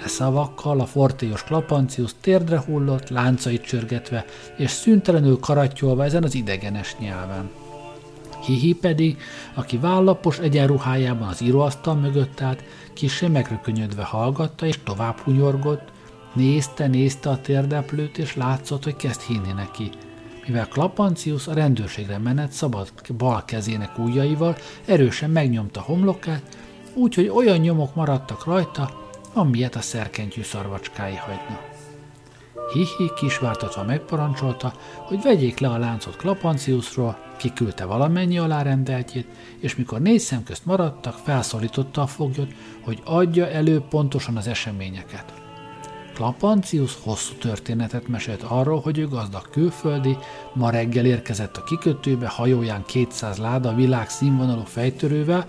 [0.04, 4.24] E szavakkal a fortélyos Klapancius térdre hullott, láncait csörgetve,
[4.56, 7.50] és szüntelenül karattyolva ezen az idegenes nyelven.
[8.44, 9.16] Hihi pedig,
[9.54, 12.64] aki vállapos egyenruhájában az íróasztal mögött állt,
[12.94, 15.92] kisé megrökönyödve hallgatta és tovább hunyorgott,
[16.32, 19.90] nézte, nézte a térdeplőt, és látszott, hogy kezd hinni neki.
[20.46, 26.56] Mivel Klapancius a rendőrségre menet szabad bal kezének ujjaival erősen megnyomta homlokát,
[26.94, 29.03] úgyhogy olyan nyomok maradtak rajta,
[29.34, 31.60] amilyet a szerkentyű szarvacskái hagyna.
[32.72, 39.26] Hihi kisvártatva megparancsolta, hogy vegyék le a láncot Klapanciusról, kiküldte valamennyi alárendeltjét,
[39.60, 45.32] és mikor négy szem közt maradtak, felszólította a foglyot, hogy adja elő pontosan az eseményeket.
[46.14, 50.16] Klapancius hosszú történetet mesélt arról, hogy ő gazdag külföldi,
[50.52, 55.44] ma reggel érkezett a kikötőbe hajóján 200 láda világ színvonalú fejtörővel,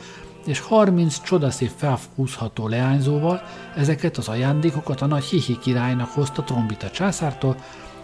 [0.47, 3.41] és 30 csodaszép felhúzható leányzóval
[3.75, 7.55] ezeket az ajándékokat a nagy Hihi királynak hozta Trombita császártól,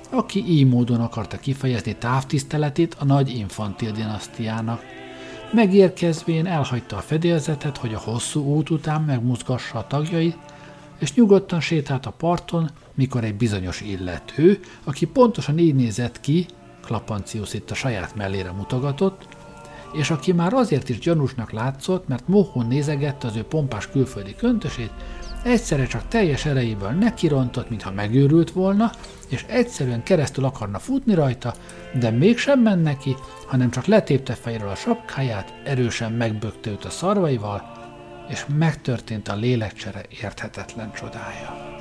[0.10, 4.82] aki így módon akarta kifejezni távtiszteletét a nagy infantil dinasztiának.
[5.52, 10.38] Megérkezvén elhagyta a fedélzetet, hogy a hosszú út után megmozgassa a tagjait,
[11.00, 16.46] és nyugodtan sétált a parton, mikor egy bizonyos illető, aki pontosan így nézett ki,
[16.86, 19.28] Klapancius itt a saját mellére mutogatott,
[19.94, 24.92] és aki már azért is gyanúsnak látszott, mert mohón nézegette az ő pompás külföldi köntösét,
[25.44, 28.92] egyszerre csak teljes erejéből nekirontott, mintha megőrült volna,
[29.30, 31.54] és egyszerűen keresztül akarna futni rajta,
[32.00, 33.16] de mégsem ment neki,
[33.48, 37.72] hanem csak letépte fejről a sapkáját, erősen megbökte őt a szarvaival,
[38.30, 41.80] és megtörtént a lélekcsere érthetetlen csodája.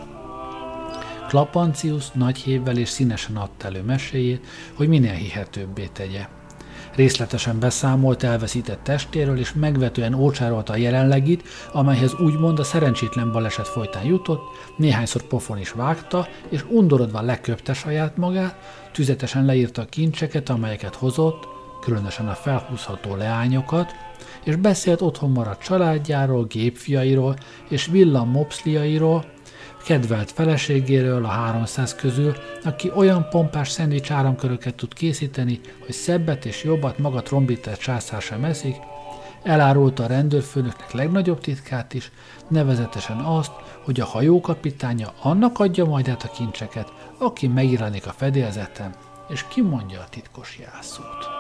[1.28, 6.26] Klapancius nagy hévvel és színesen adta elő meséjét, hogy minél hihetőbbé tegye.
[6.94, 14.04] Részletesen beszámolt elveszített testéről, és megvetően ócsárolta a jelenlegit, amelyhez úgymond a szerencsétlen baleset folytán
[14.04, 14.42] jutott,
[14.76, 18.56] néhányszor pofon is vágta, és undorodva leköpte saját magát,
[18.92, 21.48] tüzetesen leírta a kincseket, amelyeket hozott,
[21.80, 23.92] különösen a felhúzható leányokat,
[24.44, 27.36] és beszélt otthon maradt családjáról, gépfiairól
[27.68, 29.24] és villam mopszliairól,
[29.84, 36.64] kedvelt feleségéről a 300 közül, aki olyan pompás szendvics áramköröket tud készíteni, hogy szebbet és
[36.64, 38.76] jobbat maga trombitert császár sem eszik,
[39.42, 42.10] elárulta a rendőrfőnöknek legnagyobb titkát is,
[42.48, 43.52] nevezetesen azt,
[43.84, 48.94] hogy a hajókapitánya annak adja majd át a kincseket, aki megiranik a fedélzeten,
[49.28, 51.39] és kimondja a titkos jelszót.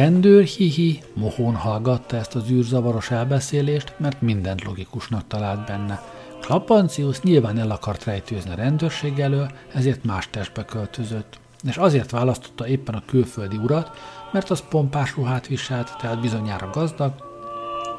[0.00, 6.02] Rendőr hihi mohón hallgatta ezt az űrzavaros elbeszélést, mert mindent logikusnak talált benne.
[6.40, 11.38] Klapancius nyilván el akart rejtőzni a rendőrség elől, ezért más testbe költözött.
[11.62, 13.90] És azért választotta éppen a külföldi urat,
[14.32, 17.12] mert az pompás ruhát viselt, tehát bizonyára gazdag,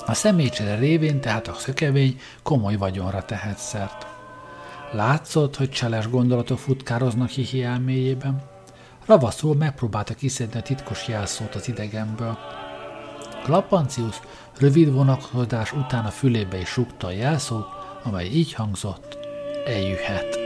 [0.06, 4.08] a személycsere révén tehát a szökevény komoly vagyonra tehet szert.
[4.92, 8.51] Látszott, hogy cseles gondolatok futkároznak hihi elméjében.
[9.06, 12.38] Ravaszul megpróbálta kiszedni a titkos jelszót az idegenből.
[13.44, 14.20] Klapancius
[14.58, 17.68] rövid vonakodás után a fülébe is rúgta a jelszót,
[18.04, 19.18] amely így hangzott,
[19.66, 20.40] eljöhet.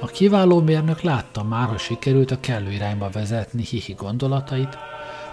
[0.00, 4.78] A kiváló mérnök látta már, hogy sikerült a kellő irányba vezetni Hihi gondolatait,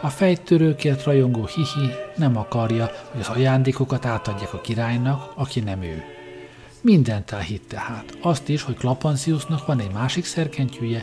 [0.01, 6.03] a fejtörőkért rajongó Hihi nem akarja, hogy az ajándékokat átadják a királynak, aki nem ő.
[6.81, 8.17] Mindent elhitt tehát.
[8.21, 11.01] Azt is, hogy Klapanciusnak van egy másik szerkentyűje,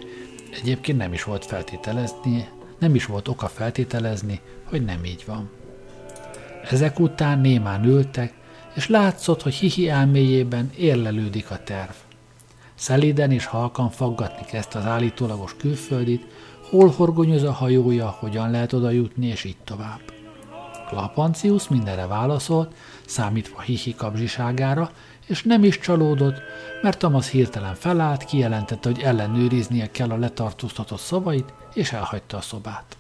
[0.53, 5.51] egyébként nem is volt feltételezni, nem is volt oka feltételezni, hogy nem így van.
[6.71, 8.35] Ezek után némán ültek,
[8.75, 11.91] és látszott, hogy hihi elméjében érlelődik a terv.
[12.75, 16.27] Szeliden és halkan faggatni kezdte az állítólagos külföldit,
[16.71, 20.01] hol horgonyoz a hajója, hogyan lehet oda jutni, és így tovább.
[20.89, 22.75] Klapancius mindenre válaszolt,
[23.07, 24.91] számítva hihi kapzsiságára,
[25.27, 26.41] és nem is csalódott,
[26.83, 32.97] mert Thomas hirtelen felállt, kijelentette, hogy ellenőriznie kell a letartóztatott szavait, és elhagyta a szobát.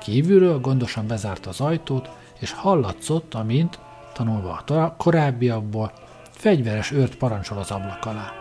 [0.00, 3.78] Kívülről gondosan bezárta az ajtót, és hallatszott, amint,
[4.12, 5.92] tanulva a korábbiakból,
[6.30, 8.32] fegyveres őrt parancsol az ablak alá.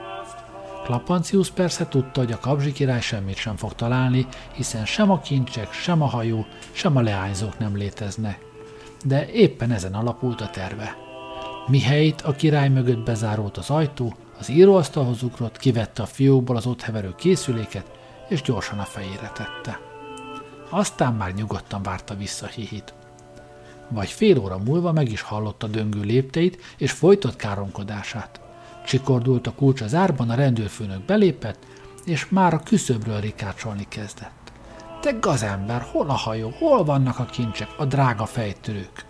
[0.84, 5.74] Klapancius persze tudta, hogy a kapzsi király semmit sem fog találni, hiszen sem a kincsek,
[5.74, 8.46] sem a hajó, sem a leányzók nem léteznek.
[9.06, 11.03] De éppen ezen alapult a terve.
[11.68, 16.82] Mihelyt a király mögött bezárult az ajtó, az íróasztalhoz ugrott, kivette a fiókból az ott
[16.82, 17.92] heverő készüléket,
[18.30, 19.80] és gyorsan a fejére tette.
[20.70, 22.94] Aztán már nyugodtan várta vissza hihit.
[23.88, 28.42] Vagy fél óra múlva meg is hallotta döngő lépteit, és folytott káromkodását.
[28.86, 31.60] Csikordult a kulcs az árban, a rendőrfőnök belépett,
[32.06, 34.52] és már a küszöbről rikácsolni kezdett.
[35.02, 39.06] Te gazember, hol a hajó, hol vannak a kincsek, a drága fejtörők?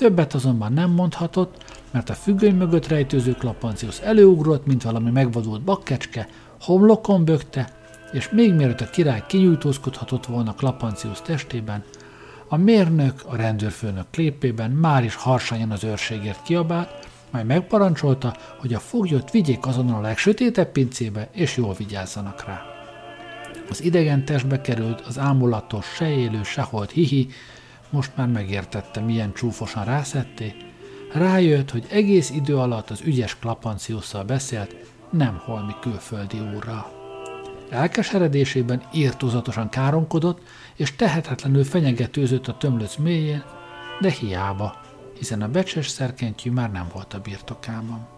[0.00, 6.28] Többet azonban nem mondhatott, mert a függöny mögött rejtőző Klapancius előugrott, mint valami megvadult bakkecske,
[6.60, 7.68] homlokon bökte,
[8.12, 11.84] és még mielőtt a király kinyújtózkodhatott volna Klapancius testében,
[12.48, 18.78] a mérnök a rendőrfőnök klépében már is harsanyan az őrségért kiabált, majd megparancsolta, hogy a
[18.78, 22.62] foglyot vigyék azonnal a legsötétebb pincébe, és jól vigyázzanak rá.
[23.70, 27.28] Az idegen testbe került az ámulatos, se élő, se hihi,
[27.90, 30.54] most már megértette, milyen csúfosan rászetté,
[31.12, 34.76] rájött, hogy egész idő alatt az ügyes Klapanciusszal beszélt,
[35.10, 36.98] nem holmi külföldi úrral.
[37.70, 40.42] Elkeseredésében írtózatosan káromkodott,
[40.76, 43.44] és tehetetlenül fenyegetőzött a tömlöc mélyén,
[44.00, 44.80] de hiába,
[45.18, 48.08] hiszen a becses szerkentyű már nem volt a birtokában.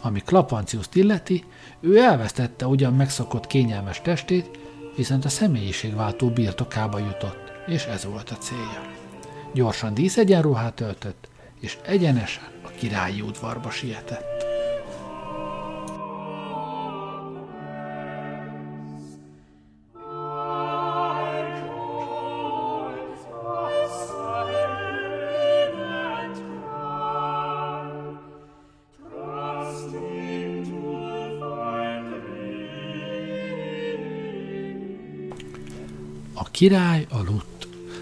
[0.00, 1.44] Ami Klapanciuszt illeti,
[1.80, 4.58] ő elvesztette ugyan megszokott kényelmes testét,
[4.96, 8.90] viszont a személyiségváltó birtokába jutott, és ez volt a célja.
[9.54, 11.28] Gyorsan díszegyenruhát öltött,
[11.60, 14.40] és egyenesen a királyi udvarba sietett.
[36.60, 37.59] király aludt,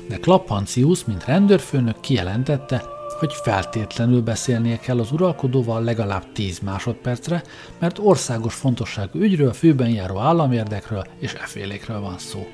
[0.09, 2.83] de Klapancius, mint rendőrfőnök kijelentette,
[3.19, 7.43] hogy feltétlenül beszélnie kell az uralkodóval legalább 10 másodpercre,
[7.79, 12.47] mert országos fontosságú ügyről, főben járó államérdekről és efélékről van szó.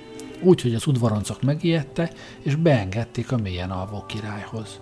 [0.42, 2.10] Úgyhogy az udvaroncok megijedte,
[2.42, 4.80] és beengedték a mélyen alvó királyhoz.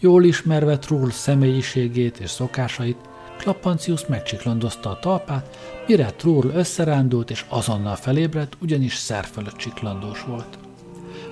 [0.00, 2.96] Jól ismerve Trull személyiségét és szokásait,
[3.38, 10.57] Klapancius megcsiklandozta a talpát, mire Trull összerándult és azonnal felébredt, ugyanis szerfölött csiklandós volt.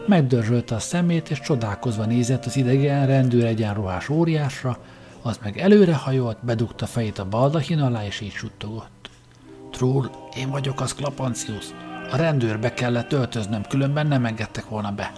[0.07, 4.79] Megdörzsölte a szemét, és csodálkozva nézett az idegen rendőr egyenruhás óriásra,
[5.23, 9.11] az meg előrehajolt, bedugta fejét a baldahin alá, és így suttogott.
[9.71, 11.65] Trull, én vagyok az Klapancius.
[12.13, 15.13] A rendőrbe kellett öltöznöm, különben nem engedtek volna be.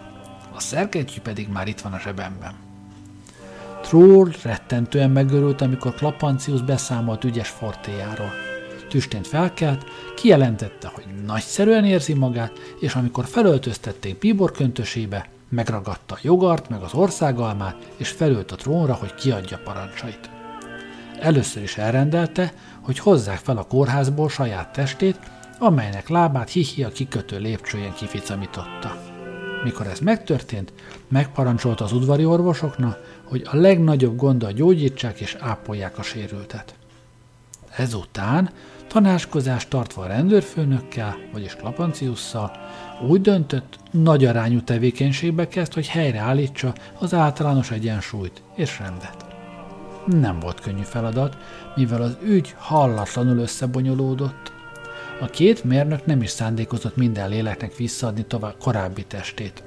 [0.54, 2.52] A szerkentyű pedig már itt van a zsebemben.
[3.82, 8.47] Troll rettentően megörült, amikor Klapancius beszámolt ügyes fortéjáról.
[8.88, 9.84] Tüstént felkelt,
[10.16, 16.94] kijelentette, hogy nagyszerűen érzi magát, és amikor felöltöztették bíbor köntösébe, megragadta a jogart meg az
[16.94, 20.30] országalmát, és felült a trónra, hogy kiadja parancsait.
[21.20, 25.18] Először is elrendelte, hogy hozzák fel a kórházból saját testét,
[25.58, 28.96] amelynek lábát hihi a kikötő lépcsőjén kificamította.
[29.64, 30.72] Mikor ez megtörtént,
[31.08, 36.74] megparancsolta az udvari orvosoknak, hogy a legnagyobb gonddal gyógyítsák és ápolják a sérültet.
[37.76, 38.50] Ezután
[38.88, 42.50] tanácskozást tartva a rendőrfőnökkel, vagyis Klapanciusszal,
[43.08, 49.26] úgy döntött, nagy arányú tevékenységbe kezd, hogy helyreállítsa az általános egyensúlyt és rendet.
[50.06, 51.36] Nem volt könnyű feladat,
[51.76, 54.52] mivel az ügy hallatlanul összebonyolódott.
[55.20, 59.62] A két mérnök nem is szándékozott minden léleknek visszaadni tovább korábbi testét.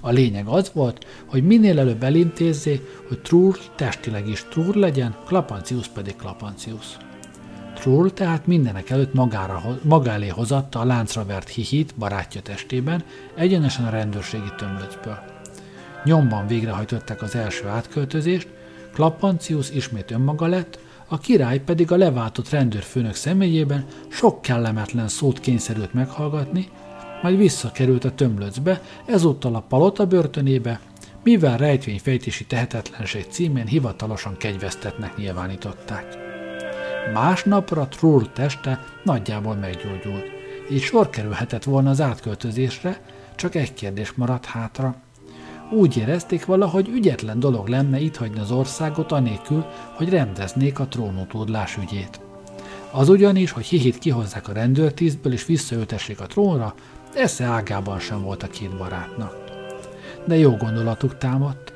[0.00, 5.88] A lényeg az volt, hogy minél előbb elintézzé, hogy Trull testileg is Trull legyen, Klapancius
[5.88, 6.86] pedig Klapancius.
[7.84, 13.04] Trull tehát mindenek előtt magára, maga elé hozatta a láncra vert hihit barátja testében,
[13.34, 15.18] egyenesen a rendőrségi tömlöcből.
[16.04, 18.48] Nyomban végrehajtották az első átköltözést,
[18.92, 20.78] Klapancius ismét önmaga lett,
[21.08, 26.68] a király pedig a leváltott rendőrfőnök személyében sok kellemetlen szót kényszerült meghallgatni,
[27.22, 30.80] majd visszakerült a tömlöcbe, ezúttal a palota börtönébe,
[31.22, 36.24] mivel rejtvényfejtési tehetetlenség címén hivatalosan kegyvesztetnek nyilvánították.
[37.12, 40.30] Másnapra Trull teste nagyjából meggyógyult,
[40.70, 43.00] így sor kerülhetett volna az átköltözésre,
[43.34, 44.94] csak egy kérdés maradt hátra.
[45.70, 51.76] Úgy érezték valahogy ügyetlen dolog lenne itt hagyni az országot anélkül, hogy rendeznék a trónutódlás
[51.76, 52.20] ügyét.
[52.90, 56.74] Az ugyanis, hogy hihit kihozzák a rendőrtisztből és visszaültessék a trónra,
[57.14, 59.44] esze ágában sem volt a két barátnak.
[60.24, 61.72] De jó gondolatuk támadt.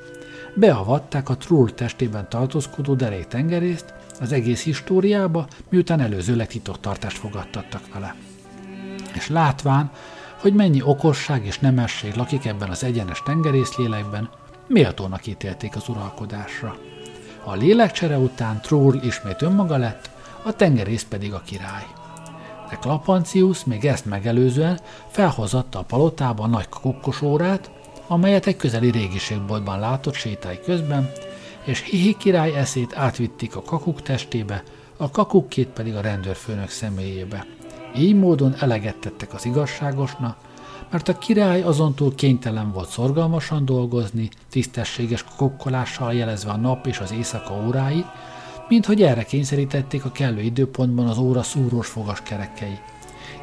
[0.54, 8.14] Beavatták a Trull testében tartózkodó deréktengerészt, az egész históriába, miután előzőleg titoktartást fogadtattak vele.
[9.14, 9.90] És látván,
[10.40, 14.28] hogy mennyi okosság és nemesség lakik ebben az egyenes tengerészlélekben,
[14.66, 16.76] méltónak ítélték az uralkodásra.
[17.44, 20.10] A lélekcsere után Trór ismét önmaga lett,
[20.42, 21.86] a tengerész pedig a király.
[22.70, 27.70] De Klapancius még ezt megelőzően felhozatta a palotába a nagy kakukkos órát,
[28.06, 31.10] amelyet egy közeli régiségboltban látott sétái közben,
[31.68, 34.62] és Hihi király eszét átvitték a kakuk testébe,
[34.96, 37.46] a kakukkét pedig a rendőrfőnök személyébe.
[37.96, 40.36] Így módon eleget tettek az igazságosnak,
[40.90, 47.12] mert a király azontúl kénytelen volt szorgalmasan dolgozni, tisztességes kokkolással jelezve a nap és az
[47.12, 48.06] éjszaka óráit,
[48.68, 52.78] mint hogy erre kényszerítették a kellő időpontban az óra szúrós fogas kerekei.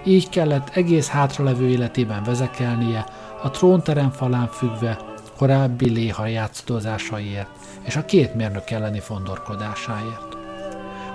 [0.05, 3.05] Így kellett egész hátralevő életében vezekelnie,
[3.43, 4.97] a trónterem falán függve,
[5.38, 10.38] korábbi léha játszadozásaiért és a két mérnök elleni fondorkodásáért.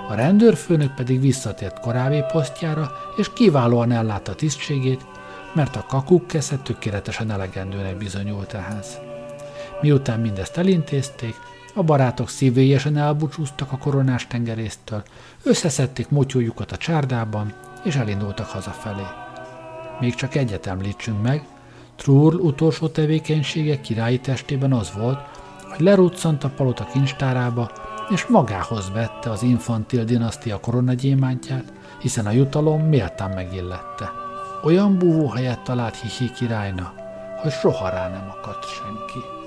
[0.09, 5.05] A rendőrfőnök pedig visszatért korábbi posztjára, és kiválóan ellátta tisztségét,
[5.53, 8.99] mert a kakukkesze tökéletesen elegendőnek bizonyult ehhez.
[9.81, 11.35] Miután mindezt elintézték,
[11.73, 15.03] a barátok szívélyesen elbúcsúztak a koronás tengerésztől,
[15.43, 17.53] összeszedték motyójukat a csárdában,
[17.83, 19.05] és elindultak hazafelé.
[19.99, 21.45] Még csak egyet említsünk meg,
[21.95, 25.19] Trúr utolsó tevékenysége királyi testében az volt,
[25.71, 27.71] hogy leruccant a palota kincstárába,
[28.09, 34.11] és magához vette az infantil dinasztia koronagyémántját, hiszen a jutalom méltán megillette.
[34.63, 36.93] Olyan búvó helyet talált Hihi királyna,
[37.41, 39.40] hogy soha rá nem akadt senki.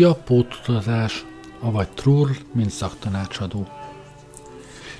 [0.00, 1.24] Újabb pótutatás,
[1.60, 3.68] avagy Trull, mint szaktanácsadó.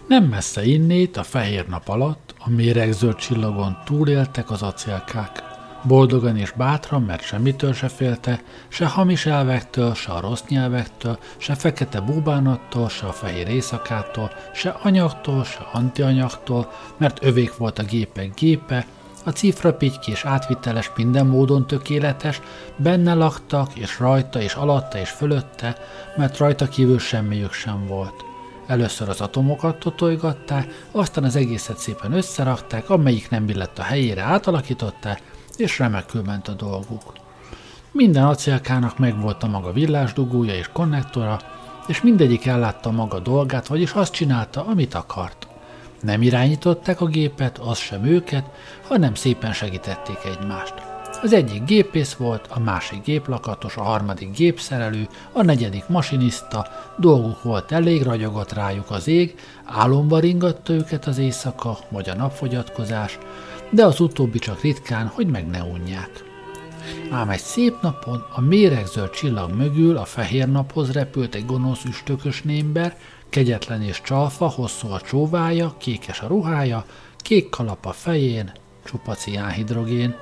[0.06, 5.42] Nem messze innét, a fehér nap alatt, a méregzöld csillagon túléltek az acélkák.
[5.82, 11.54] Boldogan és bátran, mert semmitől se félte, se hamis elvektől, se a rossz nyelvektől, se
[11.54, 18.34] fekete búbánattól, se a fehér éjszakától, se anyagtól, se antianyagtól, mert övék volt a gépek
[18.34, 18.86] gépe,
[19.24, 22.40] a cifra és átviteles minden módon tökéletes,
[22.76, 25.76] benne laktak, és rajta, és alatta, és fölötte,
[26.16, 28.24] mert rajta kívül semmiük sem volt.
[28.66, 35.22] Először az atomokat totolygatták, aztán az egészet szépen összerakták, amelyik nem illett a helyére átalakították,
[35.56, 37.12] és remekül ment a dolguk.
[37.92, 41.38] Minden acélkának megvolt a maga villásdugója és konnektora,
[41.86, 45.49] és mindegyik ellátta maga dolgát, vagyis azt csinálta, amit akart.
[46.00, 48.44] Nem irányították a gépet, az sem őket,
[48.88, 50.74] hanem szépen segítették egymást.
[51.22, 56.66] Az egyik gépész volt, a másik géplakatos, a harmadik gépszerelő, a negyedik masinista,
[56.98, 59.34] dolguk volt elég, ragyogott rájuk az ég,
[59.64, 63.18] álomba ringatta őket az éjszaka, vagy a napfogyatkozás,
[63.70, 66.24] de az utóbbi csak ritkán, hogy meg ne unják.
[67.10, 72.42] Ám egy szép napon a méregzöld csillag mögül a fehér naphoz repült egy gonosz üstökös
[72.42, 72.96] némber,
[73.30, 76.84] kegyetlen és csalfa, hosszú a csóvája, kékes a ruhája,
[77.16, 78.52] kék kalap a fején,
[78.84, 80.14] csupa ciánhidrogén,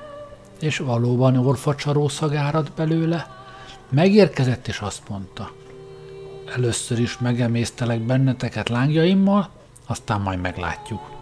[0.60, 3.36] és valóban orfacsaró szagárad belőle.
[3.88, 5.50] Megérkezett és azt mondta,
[6.54, 9.50] először is megemésztelek benneteket lángjaimmal,
[9.86, 11.17] aztán majd meglátjuk.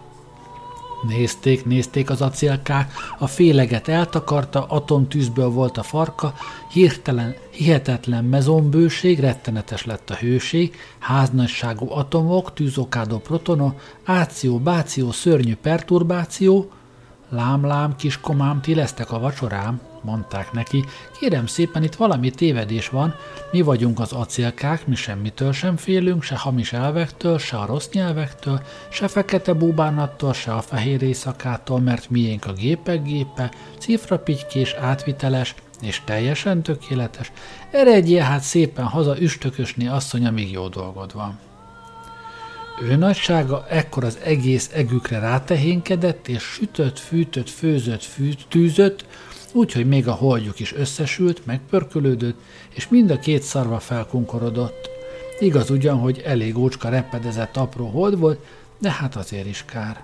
[1.03, 6.34] Nézték, nézték az acélkák, a féleget eltakarta, atomtűzből volt a farka,
[6.70, 16.70] hirtelen, hihetetlen mezombőség, rettenetes lett a hőség, háznagyságú atomok, tűzokádó protonok, áció, báció, szörnyű perturbáció,
[17.28, 20.84] lám, lám, kiskomám, ti lesztek a vacsorám, mondták neki,
[21.18, 23.14] kérem szépen, itt valami tévedés van,
[23.52, 28.61] mi vagyunk az acélkák, mi semmitől sem félünk, se hamis elvektől, se a rossz nyelvektől,
[28.90, 36.00] se fekete búbánattól, se a fehér éjszakától, mert miénk a gépek gépe, cifrapitykés, átviteles, és
[36.04, 37.32] teljesen tökéletes.
[37.70, 41.38] Eredjél hát szépen haza üstökösni asszony, amíg jó dolgod van.
[42.82, 49.04] Ő nagysága ekkor az egész egükre rátehénkedett, és sütött, fűtött, főzött, fűt, tűzött,
[49.57, 52.40] úgyhogy még a holdjuk is összesült, megpörkölődött,
[52.74, 54.90] és mind a két szarva felkunkorodott.
[55.38, 58.44] Igaz ugyan, hogy elég ócska repedezett apró hold volt,
[58.78, 60.02] de hát azért is kár.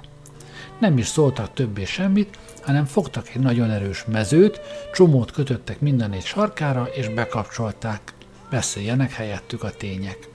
[0.79, 4.61] Nem is szóltak többé semmit, hanem fogtak egy nagyon erős mezőt,
[4.93, 8.01] csomót kötöttek minden négy sarkára, és bekapcsolták.
[8.51, 10.29] Beszéljenek helyettük a tények.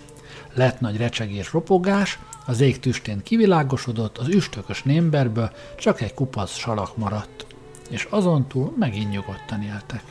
[0.53, 6.97] Lett nagy recsegés ropogás, az ég tüstén kivilágosodott, az üstökös némberből csak egy kupac salak
[6.97, 7.47] maradt
[7.89, 10.03] és azontúl megint nyugodtan éltek.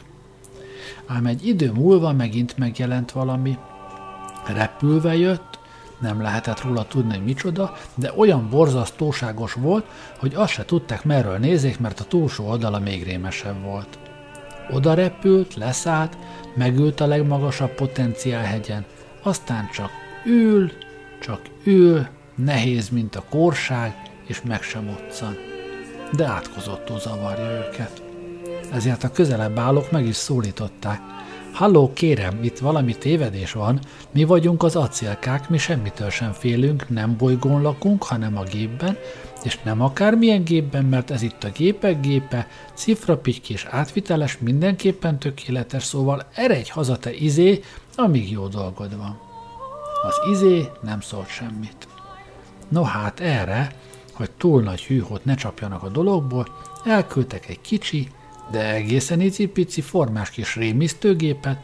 [1.07, 3.59] Ám egy idő múlva megint megjelent valami.
[4.47, 5.59] Repülve jött,
[5.99, 9.85] nem lehetett róla tudni, hogy micsoda, de olyan borzasztóságos volt,
[10.19, 13.99] hogy azt se tudták merről nézzék, mert a túlsó oldala még rémesebb volt.
[14.71, 16.17] Oda repült, leszállt,
[16.55, 18.85] megült a legmagasabb potenciálhegyen,
[19.23, 19.91] aztán csak
[20.25, 20.71] ül,
[21.21, 23.95] csak ül, nehéz, mint a korság,
[24.27, 25.37] és meg sem otszan
[26.13, 28.03] de átkozottól zavarja őket.
[28.73, 31.01] Ezért a közelebb állók meg is szólították.
[31.53, 33.81] Halló, kérem, itt valami tévedés van,
[34.11, 38.97] mi vagyunk az acélkák, mi semmitől sem félünk, nem bolygón lakunk, hanem a gépben,
[39.43, 45.85] és nem akármilyen gépben, mert ez itt a gépek gépe, cifrapitty és átviteles, mindenképpen tökéletes,
[45.85, 47.61] szóval eredj haza te izé,
[47.95, 49.19] amíg jó dolgod van.
[50.03, 51.89] Az izé nem szólt semmit.
[52.69, 53.75] No hát erre,
[54.17, 56.47] hogy túl nagy hűhót ne csapjanak a dologból,
[56.85, 58.09] elküldtek egy kicsi,
[58.51, 61.59] de egészen icipici formás kis rémisztőgépet,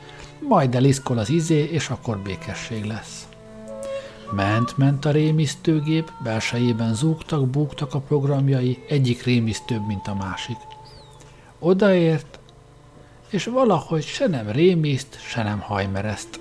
[0.49, 3.27] majd eliszkol az izé, és akkor békesség lesz.
[4.31, 10.57] Ment-ment a rémisztőgép, belsejében zúgtak, búgtak a programjai, egyik rémisztőbb, mint a másik.
[11.59, 12.39] Odaért,
[13.29, 16.41] és valahogy se nem rémiszt, se nem hajmereszt.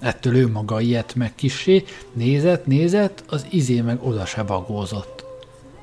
[0.00, 5.19] Ettől ő maga ilyet meg kissé, nézett, nézett, az izé meg oda se bagózott.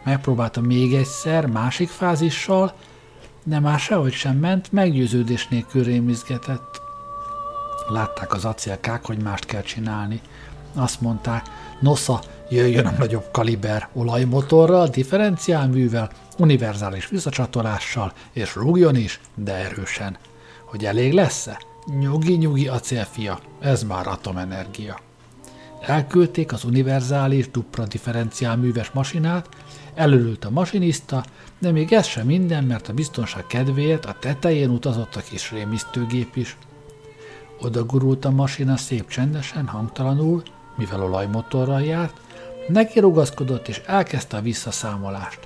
[0.08, 2.74] Megpróbálta még egyszer, másik fázissal,
[3.43, 6.82] de már sehogy sem ment, meggyőződés nélkül rémizgetett.
[7.88, 10.22] Látták az acélkák, hogy mást kell csinálni.
[10.76, 11.45] Azt mondták,
[11.80, 20.18] nosza, jöjjön a nagyobb kaliber olajmotorral, differenciálművel, univerzális visszacsatolással, és rúgjon is, de erősen.
[20.66, 21.62] Hogy elég lesz-e?
[21.99, 24.99] Nyugi-nyugi acélfia, ez már atomenergia.
[25.82, 29.49] Elküldték az univerzális dupla differenciálműves masinát,
[29.98, 31.24] Előült a masinista,
[31.60, 36.36] de még ez sem minden, mert a biztonság kedvéért a tetején utazott a kis rémisztőgép
[36.36, 36.58] is.
[37.62, 40.43] Oda gurult a masina szép csendesen, hangtalanul,
[40.76, 42.18] mivel olajmotorral járt,
[42.68, 45.39] neki rugaszkodott és elkezdte a visszaszámolást.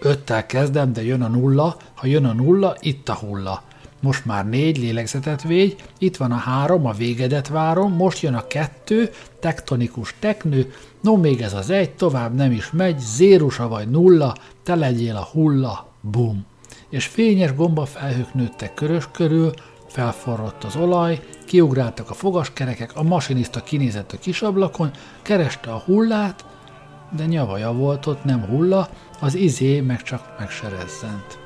[0.00, 3.62] Öttel kezdem, de jön a nulla, ha jön a nulla, itt a hulla.
[4.00, 8.46] Most már négy lélegzetet végy, itt van a három, a végedet várom, most jön a
[8.46, 9.10] kettő,
[9.40, 14.74] tektonikus teknő, no még ez az egy, tovább nem is megy, zérusa vagy nulla, te
[14.74, 16.46] legyél a hulla, bum.
[16.88, 19.52] És fényes gombafelhők nőttek körös körül,
[19.86, 24.90] felforrott az olaj, kiugráltak a fogaskerekek, a masinista kinézett a kisablakon,
[25.22, 26.44] kereste a hullát,
[27.16, 28.88] de nyavaja volt ott, nem hulla,
[29.20, 31.39] az izé meg csak megserezzent.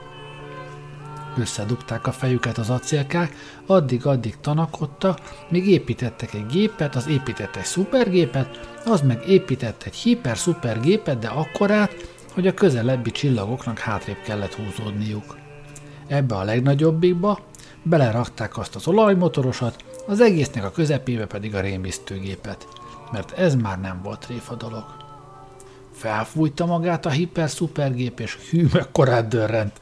[1.38, 3.34] Összedugták a fejüket az acélkák,
[3.66, 5.18] addig-addig tanakodtak,
[5.48, 11.94] még építettek egy gépet, az épített egy szupergépet, az meg épített egy hiper-szupergépet, de akkorát,
[12.32, 15.36] hogy a közelebbi csillagoknak hátrébb kellett húzódniuk.
[16.06, 17.38] Ebbe a legnagyobbikba
[17.82, 22.66] belerakták azt az olajmotorosat, az egésznek a közepébe pedig a rémisztőgépet,
[23.12, 24.84] mert ez már nem volt tréfa dolog.
[25.92, 29.80] Felfújta magát a hiper-szupergép, és hű, mekkorát dörrent.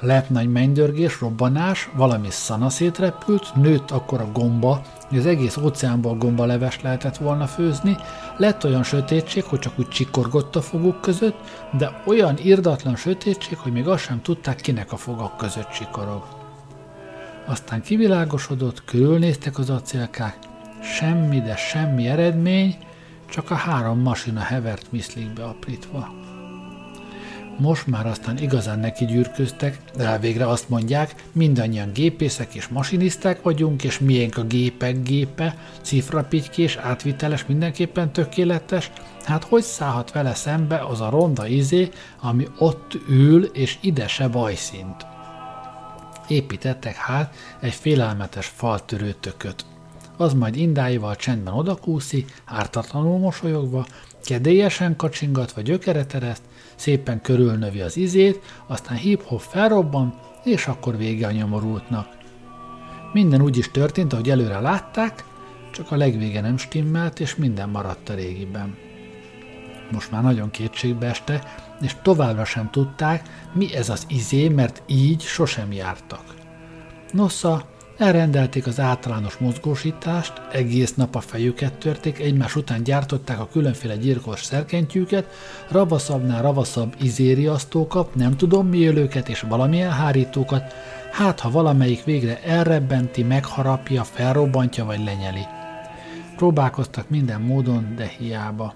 [0.00, 6.16] Lett nagy mennydörgés, robbanás, valami szana szétrepült, nőtt akkor a gomba, hogy az egész óceánból
[6.16, 7.96] gombaleves lehetett volna főzni,
[8.36, 11.36] lett olyan sötétség, hogy csak úgy csikorgott a foguk között,
[11.78, 16.22] de olyan irdatlan sötétség, hogy még azt sem tudták, kinek a fogak között csikorog.
[17.46, 20.38] Aztán kivilágosodott, körülnéztek az acélkák,
[20.82, 22.76] semmi, de semmi eredmény,
[23.30, 26.19] csak a három masina hevert miszlikbe aprítva.
[27.60, 33.84] Most már aztán igazán neki gyűrköztek, de elvégre azt mondják, mindannyian gépészek és masiniszták vagyunk,
[33.84, 38.90] és miénk a gépek gépe, cifrapitykés, átviteles, mindenképpen tökéletes,
[39.24, 41.88] hát hogy szállhat vele szembe az a ronda izé,
[42.20, 45.06] ami ott ül, és ide se bajszint.
[46.28, 49.64] Építettek hát egy félelmetes faltörő tököt.
[50.16, 53.86] Az majd indáival csendben odakúszi, ártatlanul mosolyogva,
[54.24, 56.42] kedélyesen kacsingatva gyökeret ereszt,
[56.80, 60.14] szépen körülnövi az izét, aztán hip-hop felrobban,
[60.44, 62.06] és akkor vége a nyomorultnak.
[63.12, 65.24] Minden úgy is történt, ahogy előre látták,
[65.72, 68.76] csak a legvége nem stimmelt, és minden maradt a régiben.
[69.92, 71.42] Most már nagyon kétségbe este,
[71.80, 76.34] és továbbra sem tudták, mi ez az izé, mert így sosem jártak.
[77.12, 77.69] Nosza,
[78.00, 84.44] Elrendelték az általános mozgósítást, egész nap a fejüket törték, egymás után gyártották a különféle gyilkos
[84.44, 85.26] szerkentyűket,
[85.68, 90.74] ravaszabbnál ravaszabb izériasztókat, nem tudom mi élőket és valamilyen hárítókat,
[91.12, 95.44] hát ha valamelyik végre elrebbenti, megharapja, felrobbantja vagy lenyeli.
[96.36, 98.74] Próbálkoztak minden módon, de hiába.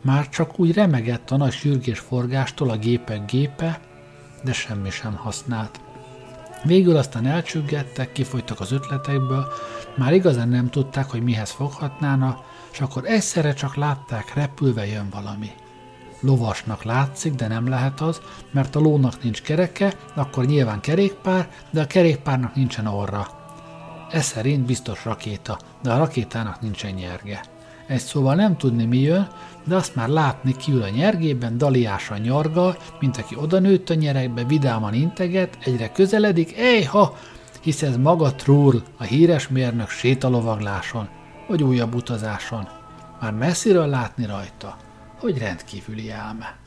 [0.00, 3.80] Már csak úgy remegett a nagy sürgés forgástól a gépek gépe,
[4.44, 5.80] de semmi sem használt.
[6.62, 9.52] Végül aztán elcsüggettek, kifolytak az ötleteikből,
[9.96, 12.38] már igazán nem tudták, hogy mihez foghatnának,
[12.72, 15.50] és akkor egyszerre csak látták, repülve jön valami.
[16.20, 21.80] Lovasnak látszik, de nem lehet az, mert a lónak nincs kereke, akkor nyilván kerékpár, de
[21.80, 23.26] a kerékpárnak nincsen orra.
[24.10, 27.51] Ez szerint biztos rakéta, de a rakétának nincsen nyerge.
[27.86, 29.28] Egy szóval nem tudni mi jön,
[29.64, 34.44] de azt már látni kiül a nyergében, daliásan nyargal, mint aki oda nőtt a nyerekbe,
[34.44, 36.54] vidáman integet, egyre közeledik,
[36.86, 37.16] ha,
[37.60, 41.08] hisz ez maga Trúr, a híres mérnök sétalovagláson,
[41.48, 42.68] vagy újabb utazáson.
[43.20, 44.76] Már messziről látni rajta,
[45.18, 46.61] hogy rendkívüli álme.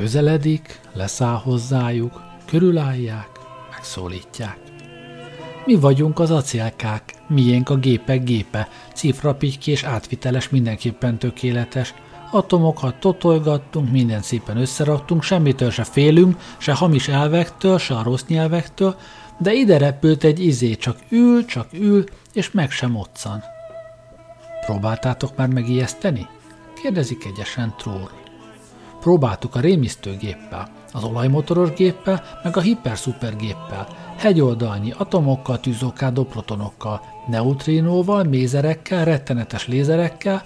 [0.00, 3.28] Közeledik, leszáll hozzájuk, körülállják,
[3.70, 4.58] megszólítják.
[5.64, 11.94] Mi vagyunk az acélkák, miénk a gépek gépe, cifrapitty és átviteles mindenképpen tökéletes.
[12.30, 18.96] Atomokat totolgattunk, minden szépen összeraktunk, semmitől se félünk, se hamis elvektől, se a rossz nyelvektől,
[19.38, 23.42] de ide repült egy izé, csak ül, csak ül, és meg sem moccan.
[24.66, 26.26] Próbáltátok már megijeszteni?
[26.82, 28.19] kérdezik egyesen Trór.
[29.00, 33.86] Próbáltuk a rémisztőgéppel, az olajmotoros géppel, meg a hiperszupergéppel,
[34.16, 40.42] hegyoldalnyi atomokkal, tűzokádó protonokkal, neutrinóval, mézerekkel, rettenetes lézerekkel,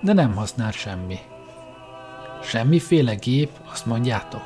[0.00, 1.18] de nem használt semmi.
[2.42, 4.42] Semmiféle gép, azt mondjátok?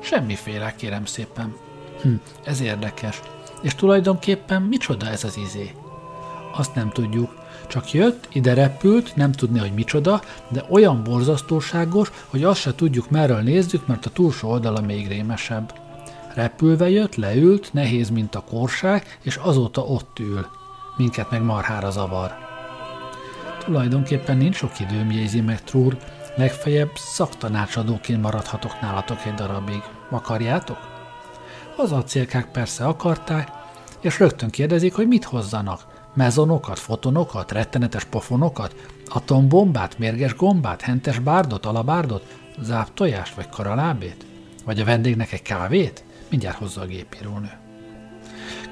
[0.00, 1.54] Semmiféle, kérem szépen.
[2.02, 2.14] Hm,
[2.44, 3.20] ez érdekes.
[3.62, 5.70] És tulajdonképpen micsoda ez az izé?
[6.54, 7.41] Azt nem tudjuk,
[7.72, 13.10] csak jött, ide repült, nem tudni, hogy micsoda, de olyan borzasztóságos, hogy azt se tudjuk
[13.10, 15.74] merről nézzük, mert a túlsó oldala még rémesebb.
[16.34, 20.46] Repülve jött, leült, nehéz, mint a korság, és azóta ott ül.
[20.96, 22.34] Minket meg marhára zavar.
[23.64, 25.96] Tulajdonképpen nincs sok időm, jegyzi meg Trúr,
[26.36, 29.82] legfeljebb szaktanácsadóként maradhatok nálatok egy darabig.
[30.10, 30.78] Akarjátok?
[31.76, 33.48] Az acélkák persze akarták,
[34.00, 35.91] és rögtön kérdezik, hogy mit hozzanak.
[36.14, 38.74] Mezonokat, fotonokat, rettenetes pofonokat,
[39.06, 44.26] atombombát, mérges gombát, hentes bárdot, alabárdot, záp tojást vagy karalábét?
[44.64, 46.04] Vagy a vendégnek egy kávét?
[46.28, 47.50] Mindjárt hozza a gépírónő.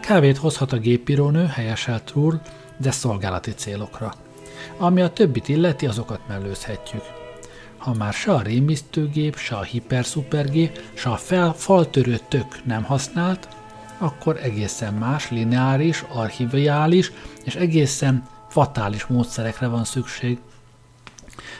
[0.00, 2.40] Kávét hozhat a gépírónő, helyeselt úr,
[2.76, 4.14] de szolgálati célokra.
[4.76, 7.02] Ami a többit illeti, azokat mellőzhetjük.
[7.76, 13.48] Ha már se a rémisztőgép, se a hiperszupergép, se a fel, faltörő tök nem használt,
[14.00, 17.12] akkor egészen más, lineáris, archiviális
[17.44, 20.38] és egészen fatális módszerekre van szükség.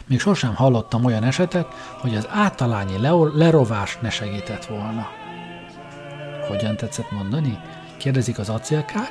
[0.07, 1.67] Még sosem hallottam olyan esetet,
[2.01, 2.99] hogy az általányi
[3.35, 5.09] lerovás ne segített volna.
[6.49, 7.59] Hogyan tetszett mondani?
[7.97, 9.11] Kérdezik az acélkák,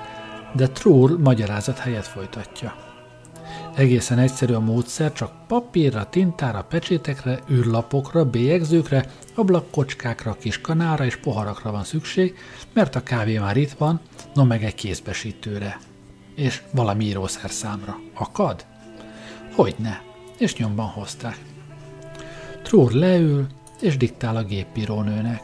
[0.53, 2.88] de Trull magyarázat helyet folytatja.
[3.75, 9.05] Egészen egyszerű a módszer, csak papírra, tintára, pecsétekre, űrlapokra, bélyegzőkre,
[9.35, 12.35] ablakkocskákra, kis kanára és poharakra van szükség,
[12.73, 13.99] mert a kávé már itt van,
[14.33, 15.79] no meg egy kézbesítőre.
[16.35, 17.99] És valami írószer számra.
[18.13, 18.65] Akad?
[19.55, 20.01] Hogyne.
[20.37, 21.37] És nyomban hozták.
[22.63, 23.47] Trúr leül,
[23.81, 25.41] és diktál a gépírónőnek.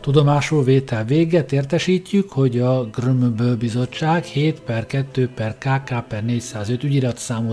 [0.00, 6.84] Tudomásul vétel véget értesítjük, hogy a Grömböl Bizottság 7 per 2 per KK per 405
[6.84, 7.52] ügyiratszámú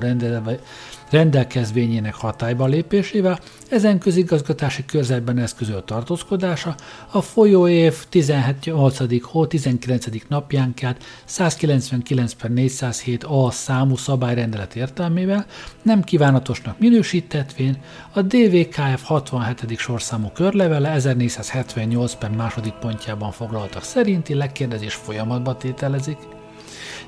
[1.10, 3.40] rendelkezvényének hatályba lépésével,
[3.70, 6.76] ezen közigazgatási körzetben eszközölt tartózkodása
[7.12, 9.24] a folyóév 18.
[9.24, 10.06] hó 19.
[10.28, 15.46] napjánkát 199 per 407 A számú szabályrendelet értelmével
[15.82, 17.78] nem kívánatosnak minősítetvén
[18.14, 19.78] a DVKF 67.
[19.78, 26.18] sorszámú körlevele 1478 per második pontjában foglaltak szerinti legkérdezés folyamatba tételezik,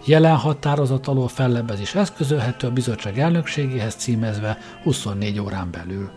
[0.06, 6.10] Jelen határozat alól fellebbezés eszközölhető a bizottság elnökségéhez címezve 24 órán belül.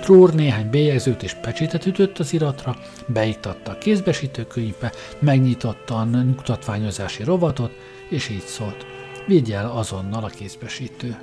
[0.00, 2.76] Trór néhány bélyegzőt és pecsétet ütött az iratra,
[3.06, 7.72] beiktatta a kézbesítőkönyvbe, megnyitotta a nyugtatványozási rovatot,
[8.08, 8.86] és így szólt.
[9.26, 11.16] Vigy el azonnal a kézbesítő.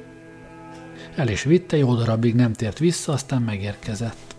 [1.16, 4.36] El is vitte, jó darabig nem tért vissza, aztán megérkezett.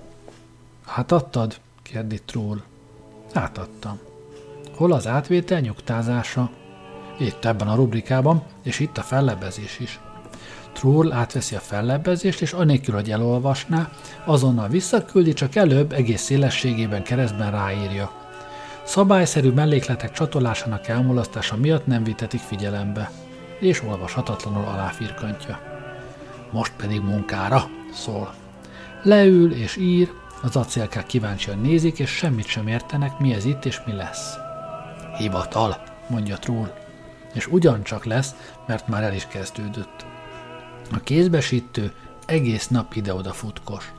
[0.85, 1.61] Átadtad?
[1.83, 2.63] kérdi Trór.
[3.33, 3.99] Átadtam.
[4.75, 6.51] Hol az átvétel nyugtázása?
[7.23, 10.01] Itt ebben a rubrikában, és itt a fellebbezés is.
[10.73, 13.91] Trull átveszi a fellebbezést, és anélkül, hogy elolvasná,
[14.25, 18.13] azonnal visszaküldi, csak előbb egész szélességében keresztben ráírja.
[18.85, 23.11] Szabályszerű mellékletek csatolásának elmulasztása miatt nem vitetik figyelembe,
[23.61, 25.61] és olvashatatlanul aláfirkantja.
[26.51, 28.35] Most pedig munkára, szól.
[29.03, 30.11] Leül és ír,
[30.43, 34.35] az acélkák kíváncsian nézik, és semmit sem értenek, mi ez itt és mi lesz.
[35.19, 36.82] Hivatal, mondja Trull
[37.33, 38.35] és ugyancsak lesz,
[38.67, 40.07] mert már el is kezdődött.
[40.93, 41.93] A kézbesítő
[42.27, 43.93] egész nap ide-oda futkos.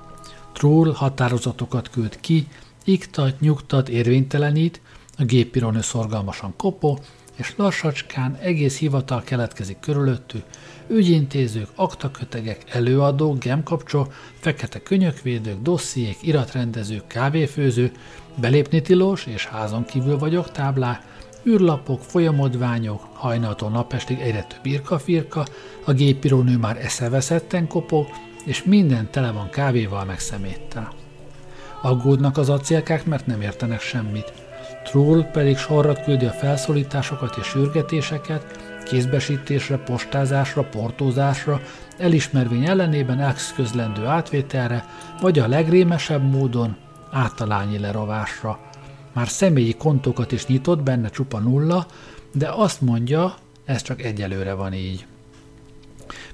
[0.53, 2.47] Troll határozatokat küld ki,
[2.83, 4.81] iktat, nyugtat, érvénytelenít,
[5.17, 6.99] a géppironő szorgalmasan kopó,
[7.35, 10.43] és lassacskán egész hivatal keletkezik körülöttük,
[10.87, 14.07] ügyintézők, aktakötegek, előadók, gemkapcsó,
[14.39, 17.91] fekete könyökvédők, dossziék, iratrendezők, kávéfőző,
[18.35, 21.01] belépni tilos és házon kívül vagyok táblák,
[21.47, 25.45] űrlapok, folyamodványok, hajnaltól napestig egyre több irka-firka,
[25.85, 28.07] a gépírónő már eszeveszetten kopog,
[28.45, 30.91] és minden tele van kávéval meg szeméttel.
[31.81, 34.33] Aggódnak az acélkák, mert nem értenek semmit.
[34.83, 41.61] Trull pedig sorra küldi a felszólításokat és sürgetéseket, kézbesítésre, postázásra, portózásra,
[41.97, 44.85] elismervény ellenében eszközlendő átvételre,
[45.21, 46.75] vagy a legrémesebb módon
[47.11, 48.59] általányi lerovásra,
[49.13, 51.87] már személyi kontókat is nyitott, benne csupa nulla,
[52.31, 53.35] de azt mondja,
[53.65, 55.05] ez csak egyelőre van így.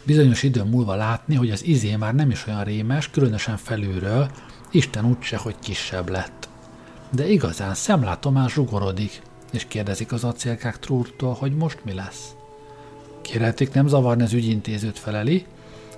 [0.03, 4.29] Bizonyos idő múlva látni, hogy az izé már nem is olyan rémes, különösen felülről,
[4.71, 6.49] Isten úgyse, hogy kisebb lett.
[7.11, 9.21] De igazán szemlátomán zsugorodik,
[9.51, 12.33] és kérdezik az acélkák trúrtól, hogy most mi lesz.
[13.21, 15.45] Kérhetik nem zavarni az ügyintézőt feleli,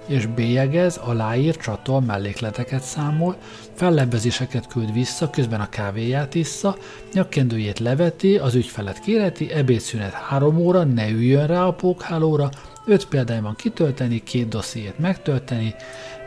[0.07, 3.35] és bélyegez, aláír, csatol, mellékleteket számol,
[3.73, 6.77] fellebbezéseket küld vissza, közben a kávéját issza,
[7.13, 12.49] nyakkendőjét leveti, az ügyfelet kéreti, ebédszünet három óra, ne üljön rá a pókhálóra,
[12.85, 15.75] öt példányban kitölteni, két dossziét megtölteni,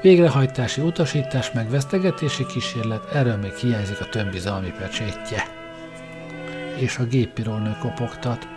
[0.03, 5.45] végrehajtási utasítás, megvesztegetési kísérlet, erről még hiányzik a tömbizalmi pecsétje.
[6.77, 8.54] És a géppirónő kopogtat.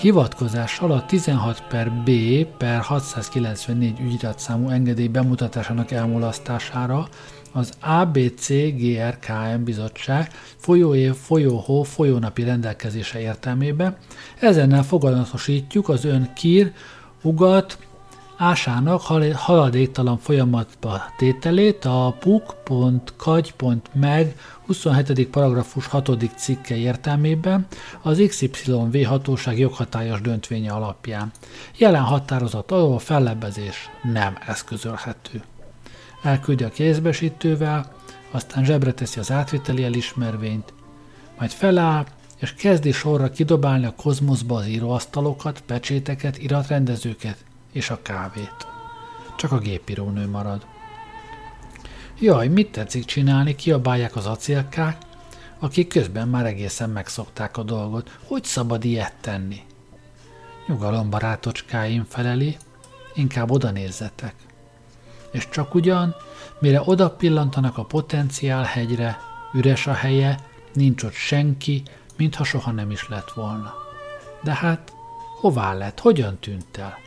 [0.00, 2.10] Hivatkozással a 16 per B
[2.58, 7.08] per 694 ügyiratszámú engedély bemutatásának elmulasztására
[7.52, 13.96] az ABCGRKM bizottság folyóév, folyóhó, folyónapi rendelkezése értelmében.
[14.38, 16.72] Ezennel fogadatosítjuk az ön kír,
[17.22, 17.78] ugat,
[18.40, 19.00] ásának
[19.34, 23.44] haladéktalan folyamatba tételét a puk.kagy.meg
[24.66, 25.28] 27.
[25.28, 26.10] paragrafus 6.
[26.36, 27.66] cikke értelmében
[28.02, 31.30] az XYV hatóság joghatályos döntvénye alapján.
[31.76, 35.42] Jelen határozat alól a fellebbezés nem eszközölhető.
[36.22, 37.92] Elküldi a kézbesítővel,
[38.30, 40.72] aztán zsebre teszi az átviteli elismervényt,
[41.38, 48.66] majd feláll, és kezdi sorra kidobálni a kozmoszba az íróasztalokat, pecséteket, iratrendezőket és a kávét.
[49.36, 50.66] Csak a gépírónő marad.
[52.18, 54.96] Jaj, mit tetszik csinálni, kiabálják az acélkák,
[55.58, 58.18] akik közben már egészen megszokták a dolgot.
[58.26, 59.60] Hogy szabad ilyet tenni?
[60.66, 62.56] Nyugalom, barátocskáim feleli,
[63.14, 64.34] inkább oda nézzetek.
[65.30, 66.14] És csak ugyan,
[66.58, 69.18] mire oda pillantanak a potenciál hegyre,
[69.52, 70.38] üres a helye,
[70.72, 71.82] nincs ott senki,
[72.16, 73.74] mintha soha nem is lett volna.
[74.42, 74.92] De hát,
[75.40, 76.98] hová lett, hogyan tűnt el?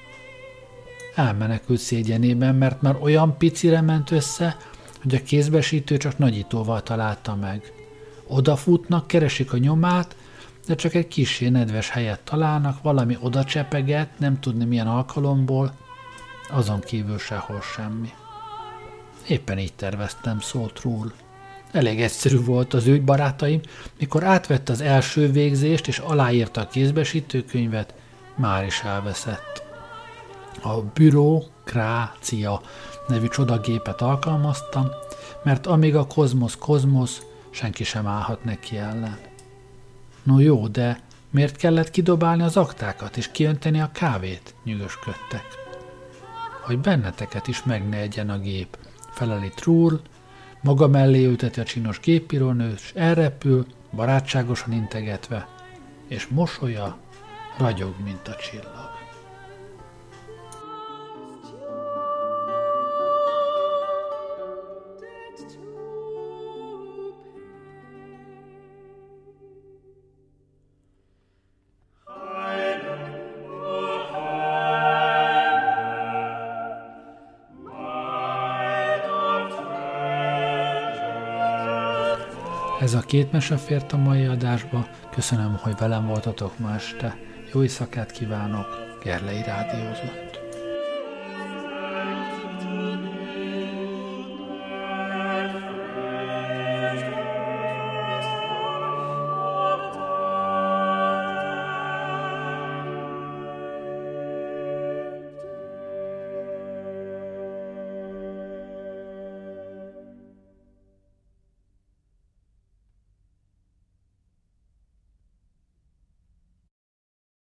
[1.16, 4.58] Elmenekült szégyenében, mert már olyan picire ment össze,
[5.02, 7.74] hogy a kézbesítő csak nagyítóval találta meg.
[8.28, 10.16] Odafutnak, keresik a nyomát,
[10.68, 15.74] de csak egy kisé nedves helyet találnak, valami oda csepeget, nem tudni milyen alkalomból,
[16.50, 18.10] azon kívül sehol semmi.
[19.28, 21.14] Éppen így terveztem, szólt Rúl.
[21.72, 23.62] Elég egyszerű volt az ügy, barátaim,
[24.00, 27.94] mikor átvette az első végzést és aláírta a kézbesítőkönyvet,
[28.36, 29.63] már is elveszett.
[30.62, 32.62] A bürokrácia
[33.08, 34.90] nevű csodagépet alkalmaztam,
[35.44, 39.18] mert amíg a kozmosz kozmosz, senki sem állhat neki ellen.
[40.24, 41.00] No jó, de
[41.30, 44.56] miért kellett kidobálni az aktákat és kiönteni a kávét?
[44.64, 45.46] nyűgösködtek.
[46.62, 48.78] Hogy benneteket is meg ne egyen a gép,
[49.12, 50.02] feleli Trúr,
[50.62, 55.48] maga mellé ülteti a csinos gépírónőt, és elrepül, barátságosan integetve,
[56.08, 56.98] és mosolya
[57.58, 58.83] ragyog, mint a csillag.
[83.14, 84.88] Két mese fért a mai adásba.
[85.12, 87.18] Köszönöm, hogy velem voltatok ma este.
[87.54, 88.66] Jó éjszakát kívánok,
[89.04, 90.23] Gerlei Rádiózott.